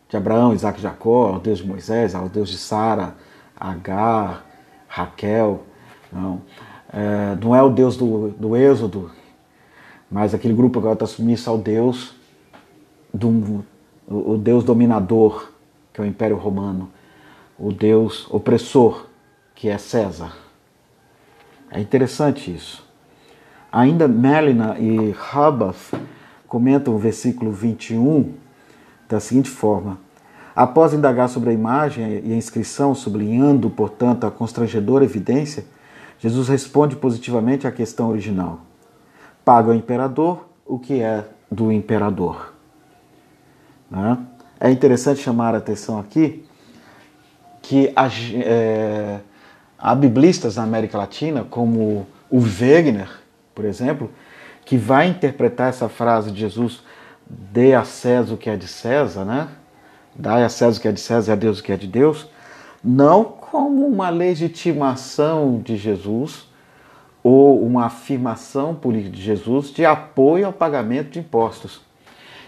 de 0.09 0.17
Abraão, 0.17 0.53
Isaac 0.53 0.79
e 0.79 0.81
Jacó, 0.81 1.33
ao 1.33 1.39
Deus 1.39 1.59
de 1.59 1.67
Moisés, 1.67 2.13
ao 2.13 2.29
Deus 2.29 2.49
de 2.49 2.57
Sara, 2.57 3.15
Agar, 3.59 4.45
Raquel. 4.87 5.63
Não 6.11 6.41
é, 6.91 7.37
não 7.41 7.55
é 7.55 7.61
o 7.61 7.69
Deus 7.69 7.97
do, 7.97 8.29
do 8.29 8.55
Êxodo, 8.55 9.11
mas 10.09 10.33
aquele 10.33 10.53
grupo 10.53 10.79
agora 10.79 10.93
está 10.93 11.05
submisso 11.05 11.49
ao 11.49 11.57
Deus, 11.57 12.15
do, 13.13 13.65
o 14.07 14.37
Deus 14.37 14.63
dominador, 14.63 15.51
que 15.93 15.99
é 15.99 16.03
o 16.03 16.07
Império 16.07 16.37
Romano, 16.37 16.89
o 17.59 17.71
Deus 17.71 18.27
opressor, 18.29 19.07
que 19.55 19.69
é 19.69 19.77
César. 19.77 20.35
É 21.71 21.79
interessante 21.79 22.53
isso. 22.53 22.85
Ainda 23.71 24.07
Melina 24.07 24.77
e 24.79 25.11
Rabath 25.11 25.93
comentam 26.47 26.95
o 26.95 26.97
versículo 26.97 27.51
21 27.51 28.33
da 29.09 29.19
seguinte 29.19 29.49
forma: 29.49 29.99
Após 30.55 30.93
indagar 30.93 31.29
sobre 31.29 31.49
a 31.49 31.53
imagem 31.53 32.21
e 32.23 32.33
a 32.33 32.35
inscrição, 32.35 32.95
sublinhando, 32.95 33.69
portanto, 33.69 34.25
a 34.25 34.31
constrangedora 34.31 35.03
evidência, 35.03 35.65
Jesus 36.19 36.47
responde 36.47 36.95
positivamente 36.95 37.67
à 37.67 37.71
questão 37.71 38.09
original. 38.09 38.61
Paga 39.43 39.69
ao 39.69 39.75
imperador 39.75 40.47
o 40.65 40.79
que 40.79 41.01
é 41.01 41.27
do 41.51 41.71
imperador. 41.71 42.53
Né? 43.89 44.17
É 44.59 44.71
interessante 44.71 45.21
chamar 45.21 45.53
a 45.53 45.59
atenção 45.59 45.99
aqui 45.99 46.43
que 47.67 47.93
é, 48.45 49.19
há 49.77 49.93
biblistas 49.93 50.55
na 50.55 50.63
América 50.63 50.97
Latina, 50.97 51.45
como 51.49 52.07
o 52.29 52.39
Wegener, 52.39 53.09
por 53.53 53.65
exemplo, 53.65 54.09
que 54.63 54.77
vai 54.77 55.09
interpretar 55.09 55.67
essa 55.67 55.89
frase 55.89 56.31
de 56.31 56.39
Jesus: 56.39 56.81
dê 57.29 57.73
a 57.73 57.83
César 57.83 58.33
o 58.33 58.37
que 58.37 58.49
é 58.49 58.55
de 58.55 58.67
César, 58.69 59.25
né? 59.25 59.49
Dai 60.15 60.45
a 60.45 60.49
César 60.49 60.79
o 60.79 60.81
que 60.81 60.87
é 60.87 60.93
de 60.93 61.01
César 61.01 61.31
e 61.31 61.33
a 61.33 61.35
Deus 61.35 61.59
o 61.59 61.63
que 61.63 61.73
é 61.73 61.75
de 61.75 61.87
Deus, 61.87 62.29
não 62.81 63.25
como 63.25 63.85
uma 63.85 64.09
legitimação 64.09 65.61
de 65.61 65.75
Jesus 65.75 66.47
ou 67.21 67.61
uma 67.61 67.87
afirmação 67.87 68.73
política 68.75 69.13
de 69.13 69.21
Jesus 69.21 69.73
de 69.73 69.83
apoio 69.83 70.45
ao 70.45 70.53
pagamento 70.53 71.09
de 71.09 71.19
impostos. 71.19 71.81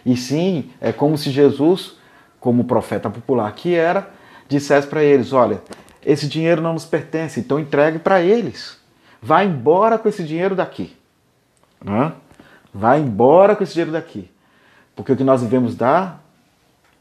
E 0.06 0.16
sim, 0.16 0.70
é 0.80 0.94
como 0.94 1.18
se 1.18 1.30
Jesus, 1.30 1.98
como 2.40 2.64
profeta 2.64 3.10
popular 3.10 3.52
que 3.52 3.76
era, 3.76 4.18
dissesse 4.50 4.88
para 4.88 5.02
eles: 5.02 5.32
olha, 5.32 5.62
esse 6.06 6.28
dinheiro 6.28 6.62
não 6.62 6.74
nos 6.74 6.86
pertence, 6.86 7.40
então 7.40 7.60
entregue 7.60 8.00
para 8.00 8.22
eles. 8.22 8.78
Vá 9.22 9.44
embora 9.44 9.98
com 9.98 10.10
esse 10.10 10.24
dinheiro 10.24 10.56
daqui. 10.56 10.96
Né? 11.84 12.12
Vá 12.74 12.98
embora 12.98 13.56
com 13.56 13.64
esse 13.64 13.74
dinheiro 13.74 13.92
daqui. 13.92 14.30
Porque 14.96 15.14
o 15.14 15.16
que 15.16 15.24
nós 15.24 15.42
devemos 15.42 15.76
dar 15.76 16.24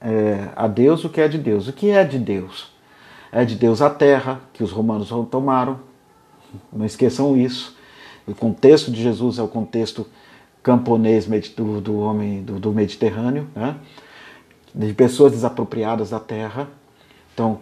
é, 0.00 0.48
a 0.54 0.68
Deus 0.68 1.04
o 1.04 1.08
que 1.08 1.20
é 1.20 1.28
de 1.28 1.38
Deus. 1.38 1.68
O 1.68 1.72
que 1.72 1.90
é 1.90 2.04
de 2.04 2.18
Deus? 2.18 2.72
É 3.30 3.44
de 3.44 3.56
Deus 3.56 3.82
a 3.82 3.90
terra, 3.90 4.40
que 4.52 4.62
os 4.62 4.70
romanos 4.70 5.10
tomaram. 5.30 5.80
Não 6.72 6.86
esqueçam 6.86 7.36
isso. 7.36 7.76
O 8.26 8.34
contexto 8.34 8.90
de 8.90 9.02
Jesus 9.02 9.38
é 9.38 9.42
o 9.42 9.48
contexto 9.48 10.06
camponês 10.62 11.26
do, 11.56 11.80
do 11.80 11.98
homem 11.98 12.42
do, 12.42 12.58
do 12.58 12.72
Mediterrâneo, 12.72 13.48
né? 13.54 13.76
de 14.74 14.92
pessoas 14.92 15.32
desapropriadas 15.32 16.10
da 16.10 16.20
terra. 16.20 16.68
Então, 17.38 17.60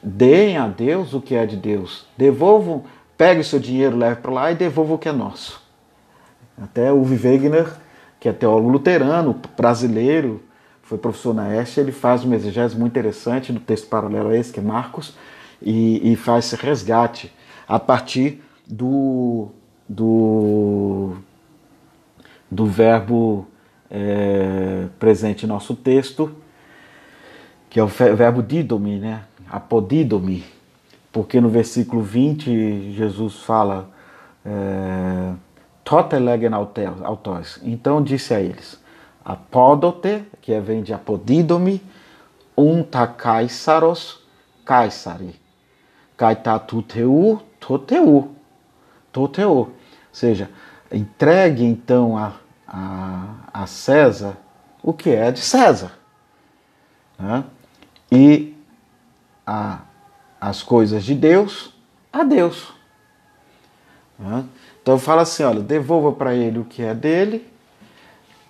deem 0.00 0.56
a 0.56 0.68
Deus 0.68 1.12
o 1.12 1.20
que 1.20 1.34
é 1.34 1.44
de 1.44 1.56
Deus. 1.56 2.06
Devolvam, 2.16 2.84
pegue 3.18 3.40
o 3.40 3.44
seu 3.44 3.58
dinheiro, 3.58 3.96
leve 3.96 4.20
para 4.20 4.30
lá 4.30 4.52
e 4.52 4.54
devolva 4.54 4.94
o 4.94 4.98
que 4.98 5.08
é 5.08 5.12
nosso. 5.12 5.60
Até 6.56 6.92
o 6.92 7.02
Wegener, 7.02 7.66
que 8.20 8.28
é 8.28 8.32
teólogo 8.32 8.68
luterano, 8.68 9.34
brasileiro, 9.56 10.40
foi 10.80 10.96
professor 10.96 11.34
na 11.34 11.52
Este, 11.60 11.80
ele 11.80 11.90
faz 11.90 12.22
uma 12.22 12.36
exegese 12.36 12.78
muito 12.78 12.92
interessante 12.92 13.52
do 13.52 13.58
texto 13.58 13.88
paralelo 13.88 14.28
a 14.28 14.36
esse, 14.36 14.52
que 14.52 14.60
é 14.60 14.62
Marcos, 14.62 15.16
e, 15.60 16.12
e 16.12 16.14
faz 16.14 16.44
esse 16.44 16.54
resgate 16.64 17.32
a 17.66 17.80
partir 17.80 18.40
do, 18.64 19.48
do, 19.88 21.16
do 22.48 22.64
verbo 22.64 23.48
é, 23.90 24.86
presente 25.00 25.46
em 25.46 25.48
nosso 25.48 25.74
texto, 25.74 26.45
que 27.76 27.80
é 27.80 27.82
o 27.82 27.88
verbo 27.88 28.42
didomi, 28.42 28.98
né? 28.98 29.24
apodidomi, 29.50 30.42
porque 31.12 31.38
no 31.42 31.50
versículo 31.50 32.00
20 32.00 32.92
Jesus 32.92 33.40
fala 33.40 33.90
é, 34.42 35.34
autos. 37.04 37.60
Então 37.62 38.02
disse 38.02 38.32
a 38.32 38.40
eles, 38.40 38.82
apódote, 39.22 40.24
que 40.40 40.54
é, 40.54 40.58
vem 40.58 40.82
de 40.82 40.94
apodidomi, 40.94 41.82
um 42.56 42.82
ta 42.82 43.06
caesaros, 43.06 44.24
caesari. 44.64 45.38
Caita 46.16 46.58
tuteu, 46.58 47.42
toteu. 47.60 48.34
Toteu. 49.12 49.50
Ou 49.50 49.72
seja, 50.10 50.48
entregue 50.90 51.62
então 51.62 52.16
a, 52.16 52.32
a, 52.66 53.34
a 53.52 53.66
César 53.66 54.38
o 54.82 54.94
que 54.94 55.10
é 55.10 55.30
de 55.30 55.40
César. 55.40 55.92
Né? 57.18 57.44
E 58.16 58.56
a, 59.46 59.80
as 60.40 60.62
coisas 60.62 61.04
de 61.04 61.14
Deus 61.14 61.74
a 62.10 62.24
Deus. 62.24 62.72
Então 64.82 64.98
fala 64.98 65.22
assim, 65.22 65.42
olha, 65.42 65.60
devolva 65.60 66.12
para 66.12 66.34
ele 66.34 66.58
o 66.58 66.64
que 66.64 66.82
é 66.82 66.94
dele 66.94 67.46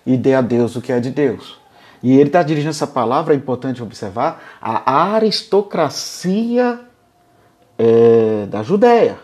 e 0.05 0.15
dê 0.15 0.33
a 0.33 0.41
Deus 0.41 0.77
o 0.77 0.81
que 0.81 0.93
é 0.93 1.01
de 1.01 1.11
Deus. 1.11 1.59
E 2.01 2.13
ele 2.13 2.29
está 2.29 2.43
dirigindo 2.43 2.69
essa 2.69 2.87
palavra, 2.87 3.33
é 3.33 3.37
importante 3.37 3.83
observar, 3.83 4.41
a 4.61 5.15
aristocracia 5.15 6.79
é, 7.77 8.45
da 8.45 8.63
Judéia. 8.63 9.19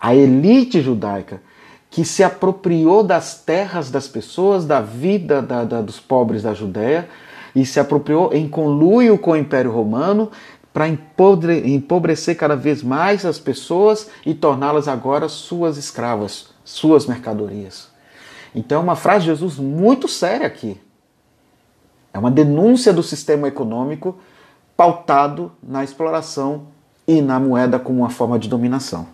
A 0.00 0.14
elite 0.14 0.80
judaica 0.80 1.42
que 1.90 2.04
se 2.04 2.22
apropriou 2.22 3.02
das 3.02 3.42
terras 3.42 3.90
das 3.90 4.08
pessoas, 4.08 4.64
da 4.64 4.80
vida 4.80 5.42
da, 5.42 5.64
da, 5.64 5.82
dos 5.82 6.00
pobres 6.00 6.44
da 6.44 6.54
Judéia, 6.54 7.08
e 7.54 7.64
se 7.64 7.80
apropriou 7.80 8.32
em 8.32 8.48
conluio 8.48 9.18
com 9.18 9.32
o 9.32 9.36
Império 9.36 9.70
Romano 9.70 10.30
para 10.72 10.88
empobrecer 10.88 12.36
cada 12.36 12.54
vez 12.54 12.82
mais 12.82 13.24
as 13.24 13.38
pessoas 13.38 14.10
e 14.24 14.34
torná-las 14.34 14.86
agora 14.86 15.28
suas 15.28 15.76
escravas, 15.76 16.50
suas 16.64 17.06
mercadorias. 17.06 17.88
Então 18.54 18.80
é 18.80 18.84
uma 18.84 18.96
frase 18.96 19.20
de 19.20 19.30
Jesus 19.30 19.56
muito 19.56 20.06
séria 20.06 20.46
aqui. 20.46 20.80
É 22.12 22.18
uma 22.18 22.30
denúncia 22.30 22.92
do 22.92 23.02
sistema 23.02 23.48
econômico 23.48 24.18
pautado 24.76 25.52
na 25.62 25.82
exploração 25.82 26.68
e 27.06 27.20
na 27.20 27.40
moeda 27.40 27.78
como 27.78 28.00
uma 28.00 28.10
forma 28.10 28.38
de 28.38 28.48
dominação. 28.48 29.08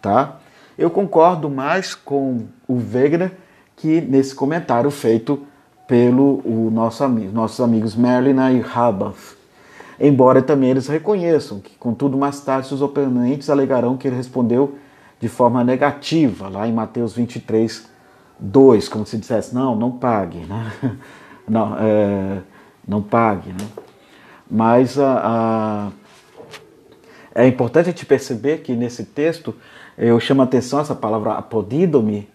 Tá? 0.00 0.38
Eu 0.78 0.90
concordo 0.90 1.50
mais 1.50 1.94
com 1.94 2.46
o 2.66 2.74
Wegener 2.74 3.32
que 3.76 4.00
nesse 4.00 4.34
comentário 4.34 4.90
feito 4.90 5.46
pelo 5.92 6.40
o 6.46 6.70
nosso 6.72 7.04
amigo, 7.04 7.34
nossos 7.34 7.60
amigos 7.60 7.94
Merlin 7.94 8.56
e 8.56 8.60
Rabath. 8.60 9.36
Embora 10.00 10.40
também 10.40 10.70
eles 10.70 10.88
reconheçam 10.88 11.60
que, 11.60 11.76
contudo, 11.76 12.16
mais 12.16 12.40
tarde 12.40 12.66
seus 12.66 12.80
oponentes 12.80 13.50
alegarão 13.50 13.98
que 13.98 14.08
ele 14.08 14.16
respondeu 14.16 14.78
de 15.20 15.28
forma 15.28 15.62
negativa, 15.62 16.48
lá 16.48 16.66
em 16.66 16.72
Mateus 16.72 17.12
23, 17.12 17.86
2, 18.40 18.88
como 18.88 19.04
se 19.04 19.18
dissesse, 19.18 19.54
não, 19.54 19.76
não 19.76 19.90
pague, 19.90 20.38
né? 20.38 20.72
não, 21.46 21.76
é, 21.78 22.38
não 22.88 23.02
pague. 23.02 23.50
Né? 23.50 23.68
Mas 24.50 24.98
a, 24.98 25.20
a, 25.22 25.90
é 27.34 27.46
importante 27.46 27.90
a 27.90 27.92
gente 27.92 28.06
perceber 28.06 28.62
que 28.62 28.74
nesse 28.74 29.04
texto 29.04 29.54
eu 29.98 30.18
chamo 30.18 30.40
a 30.40 30.44
atenção 30.46 30.80
essa 30.80 30.94
palavra 30.94 31.34
apodídome, 31.34 32.30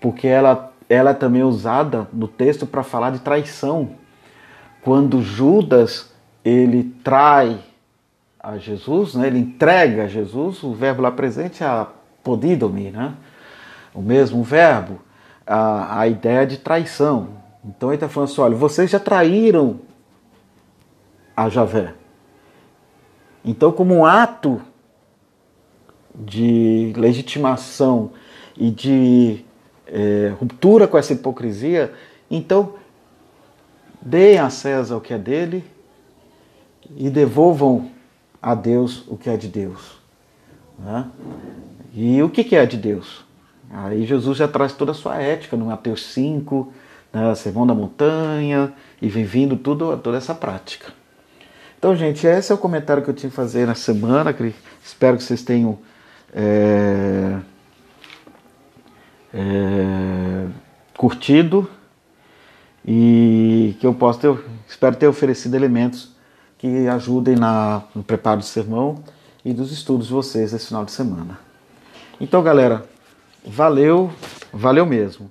porque 0.00 0.26
ela, 0.26 0.72
ela 0.88 1.10
é 1.10 1.14
também 1.14 1.42
usada 1.42 2.06
no 2.12 2.28
texto 2.28 2.66
para 2.66 2.82
falar 2.82 3.10
de 3.10 3.20
traição. 3.20 3.90
Quando 4.82 5.22
Judas 5.22 6.12
ele 6.44 6.94
trai 7.02 7.58
a 8.38 8.58
Jesus, 8.58 9.14
né? 9.14 9.26
ele 9.26 9.38
entrega 9.38 10.04
a 10.04 10.08
Jesus, 10.08 10.62
o 10.62 10.74
verbo 10.74 11.02
lá 11.02 11.10
presente 11.10 11.64
é 11.64 11.66
apodídome, 11.66 12.90
né? 12.90 13.14
o 13.94 14.02
mesmo 14.02 14.42
verbo 14.42 15.00
a, 15.46 16.00
a 16.00 16.08
ideia 16.08 16.46
de 16.46 16.58
traição. 16.58 17.28
Então 17.64 17.90
ele 17.90 17.96
está 17.96 18.08
falando 18.08 18.30
assim: 18.30 18.40
olha, 18.40 18.56
vocês 18.56 18.90
já 18.90 19.00
traíram 19.00 19.80
a 21.36 21.48
Javé. 21.48 21.94
Então, 23.44 23.70
como 23.72 23.94
um 23.94 24.06
ato 24.06 24.60
de 26.14 26.92
legitimação 26.96 28.12
e 28.56 28.70
de 28.70 29.44
é, 29.86 30.32
ruptura 30.38 30.86
com 30.86 30.96
essa 30.96 31.12
hipocrisia, 31.12 31.92
então 32.30 32.74
deem 34.00 34.38
a 34.38 34.50
César 34.50 34.96
o 34.96 35.00
que 35.00 35.14
é 35.14 35.18
dele 35.18 35.64
e 36.96 37.08
devolvam 37.08 37.90
a 38.40 38.54
Deus 38.54 39.04
o 39.08 39.16
que 39.16 39.30
é 39.30 39.36
de 39.36 39.48
Deus. 39.48 39.98
Né? 40.78 41.06
E 41.94 42.22
o 42.22 42.28
que 42.28 42.54
é 42.54 42.66
de 42.66 42.76
Deus? 42.76 43.24
Aí 43.70 44.04
Jesus 44.04 44.38
já 44.38 44.46
traz 44.46 44.72
toda 44.72 44.92
a 44.92 44.94
sua 44.94 45.16
ética 45.16 45.56
no 45.56 45.66
Mateus 45.66 46.04
5, 46.12 46.72
né, 47.12 47.34
Sermão 47.34 47.66
da 47.66 47.74
Montanha, 47.74 48.72
e 49.00 49.08
vem 49.08 49.24
vindo 49.24 49.56
tudo, 49.56 49.96
toda 49.98 50.16
essa 50.16 50.34
prática. 50.34 50.92
Então, 51.78 51.94
gente, 51.94 52.26
esse 52.26 52.50
é 52.50 52.54
o 52.54 52.58
comentário 52.58 53.02
que 53.02 53.10
eu 53.10 53.14
tinha 53.14 53.30
que 53.30 53.36
fazer 53.36 53.66
na 53.66 53.74
semana. 53.74 54.34
Espero 54.82 55.16
que 55.16 55.22
vocês 55.22 55.42
tenham 55.42 55.78
é, 56.32 57.38
é, 59.34 60.46
curtido 60.96 61.68
e 62.86 63.76
que 63.80 63.86
eu 63.86 63.92
possa 63.92 64.20
ter, 64.20 64.44
espero 64.68 64.94
ter 64.94 65.08
oferecido 65.08 65.54
elementos 65.54 66.14
que 66.56 66.86
ajudem 66.86 67.34
na, 67.34 67.82
no 67.94 68.04
preparo 68.04 68.40
do 68.40 68.46
sermão 68.46 69.02
e 69.44 69.52
dos 69.52 69.72
estudos 69.72 70.06
de 70.06 70.12
vocês 70.12 70.52
esse 70.52 70.68
final 70.68 70.84
de 70.84 70.92
semana. 70.92 71.38
Então, 72.20 72.42
galera, 72.42 72.88
valeu, 73.44 74.10
valeu 74.52 74.86
mesmo. 74.86 75.30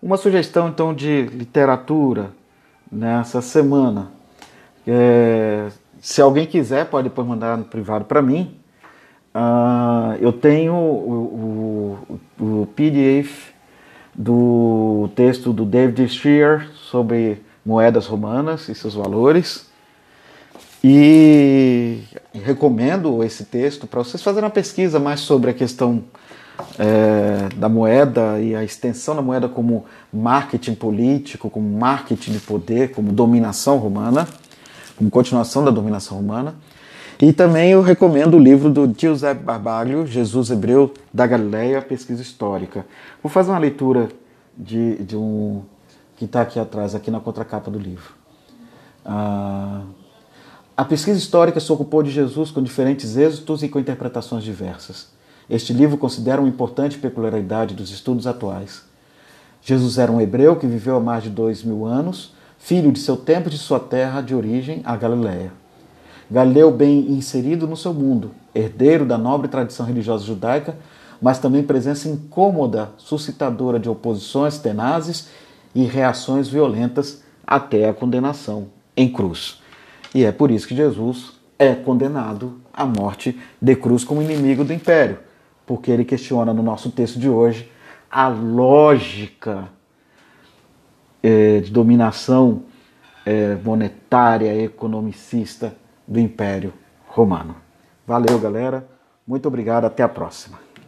Uma 0.00 0.16
sugestão 0.16 0.68
então 0.68 0.94
de 0.94 1.22
literatura 1.26 2.30
nessa 2.90 3.42
semana. 3.42 4.10
É, 4.86 5.68
se 6.00 6.20
alguém 6.20 6.46
quiser, 6.46 6.86
pode 6.86 7.08
depois 7.08 7.26
mandar 7.26 7.56
no 7.56 7.64
privado 7.64 8.04
para 8.04 8.22
mim. 8.22 8.56
Uh, 9.34 10.14
eu 10.20 10.32
tenho 10.32 10.74
o, 10.74 11.98
o, 12.38 12.42
o, 12.44 12.66
PDF 12.66 13.52
do 14.14 15.08
texto 15.16 15.54
do 15.54 15.64
David 15.64 16.06
Shear 16.08 16.68
sobre 16.74 17.42
moedas 17.64 18.06
romanas 18.06 18.68
e 18.68 18.74
seus 18.74 18.94
valores. 18.94 19.70
E 20.84 22.00
recomendo 22.34 23.22
esse 23.24 23.44
texto 23.44 23.86
para 23.86 24.02
vocês 24.02 24.22
fazerem 24.22 24.44
uma 24.44 24.50
pesquisa 24.50 24.98
mais 24.98 25.20
sobre 25.20 25.50
a 25.50 25.54
questão 25.54 26.04
é, 26.78 27.48
da 27.56 27.68
moeda 27.68 28.38
e 28.38 28.54
a 28.54 28.62
extensão 28.62 29.16
da 29.16 29.22
moeda 29.22 29.48
como 29.48 29.86
marketing 30.12 30.74
político, 30.74 31.48
como 31.48 31.68
marketing 31.78 32.32
de 32.32 32.40
poder, 32.40 32.92
como 32.92 33.12
dominação 33.12 33.78
romana, 33.78 34.28
como 34.96 35.10
continuação 35.10 35.64
da 35.64 35.70
dominação 35.70 36.18
romana. 36.18 36.54
E 37.22 37.32
também 37.32 37.70
eu 37.70 37.82
recomendo 37.82 38.34
o 38.34 38.40
livro 38.40 38.68
do 38.68 38.92
Giuseppe 38.98 39.44
Barbalho, 39.44 40.04
Jesus 40.04 40.50
Hebreu 40.50 40.92
da 41.14 41.24
Galileia, 41.24 41.80
Pesquisa 41.80 42.20
Histórica. 42.20 42.84
Vou 43.22 43.30
fazer 43.30 43.52
uma 43.52 43.60
leitura 43.60 44.08
de, 44.58 44.96
de 45.04 45.16
um 45.16 45.62
que 46.16 46.24
está 46.24 46.40
aqui 46.40 46.58
atrás, 46.58 46.96
aqui 46.96 47.12
na 47.12 47.20
contracapa 47.20 47.70
do 47.70 47.78
livro. 47.78 48.12
Ah, 49.04 49.82
a 50.76 50.84
pesquisa 50.84 51.16
histórica 51.16 51.60
se 51.60 51.70
ocupou 51.70 52.02
de 52.02 52.10
Jesus 52.10 52.50
com 52.50 52.60
diferentes 52.60 53.16
êxitos 53.16 53.62
e 53.62 53.68
com 53.68 53.78
interpretações 53.78 54.42
diversas. 54.42 55.12
Este 55.48 55.72
livro 55.72 55.96
considera 55.96 56.40
uma 56.40 56.48
importante 56.48 56.98
peculiaridade 56.98 57.72
dos 57.72 57.92
estudos 57.92 58.26
atuais. 58.26 58.82
Jesus 59.62 59.96
era 59.96 60.10
um 60.10 60.20
hebreu 60.20 60.56
que 60.56 60.66
viveu 60.66 60.96
há 60.96 61.00
mais 61.00 61.22
de 61.22 61.30
dois 61.30 61.62
mil 61.62 61.86
anos, 61.86 62.34
filho 62.58 62.90
de 62.90 62.98
seu 62.98 63.16
tempo 63.16 63.46
e 63.46 63.52
de 63.52 63.58
sua 63.58 63.78
terra 63.78 64.20
de 64.20 64.34
origem, 64.34 64.82
a 64.84 64.96
Galiléia. 64.96 65.61
Galileu 66.32 66.70
bem 66.70 67.12
inserido 67.12 67.66
no 67.66 67.76
seu 67.76 67.92
mundo, 67.92 68.30
herdeiro 68.54 69.04
da 69.04 69.18
nobre 69.18 69.48
tradição 69.48 69.84
religiosa 69.84 70.24
judaica, 70.24 70.74
mas 71.20 71.38
também 71.38 71.62
presença 71.62 72.08
incômoda, 72.08 72.88
suscitadora 72.96 73.78
de 73.78 73.86
oposições 73.86 74.56
tenazes 74.56 75.28
e 75.74 75.84
reações 75.84 76.48
violentas 76.48 77.22
até 77.46 77.86
a 77.86 77.92
condenação 77.92 78.68
em 78.96 79.12
cruz. 79.12 79.60
E 80.14 80.24
é 80.24 80.32
por 80.32 80.50
isso 80.50 80.66
que 80.66 80.74
Jesus 80.74 81.34
é 81.58 81.74
condenado 81.74 82.62
à 82.72 82.86
morte 82.86 83.38
de 83.60 83.76
cruz 83.76 84.02
como 84.02 84.22
inimigo 84.22 84.64
do 84.64 84.72
império, 84.72 85.18
porque 85.66 85.90
ele 85.90 86.02
questiona 86.02 86.54
no 86.54 86.62
nosso 86.62 86.90
texto 86.90 87.18
de 87.18 87.28
hoje 87.28 87.70
a 88.10 88.28
lógica 88.28 89.68
é, 91.22 91.60
de 91.60 91.70
dominação 91.70 92.62
é, 93.26 93.54
monetária, 93.62 94.56
economicista 94.64 95.81
do 96.06 96.18
Império 96.18 96.72
Romano. 97.08 97.56
Valeu, 98.06 98.38
galera. 98.38 98.86
Muito 99.26 99.46
obrigado. 99.46 99.84
Até 99.84 100.02
a 100.02 100.08
próxima. 100.08 100.61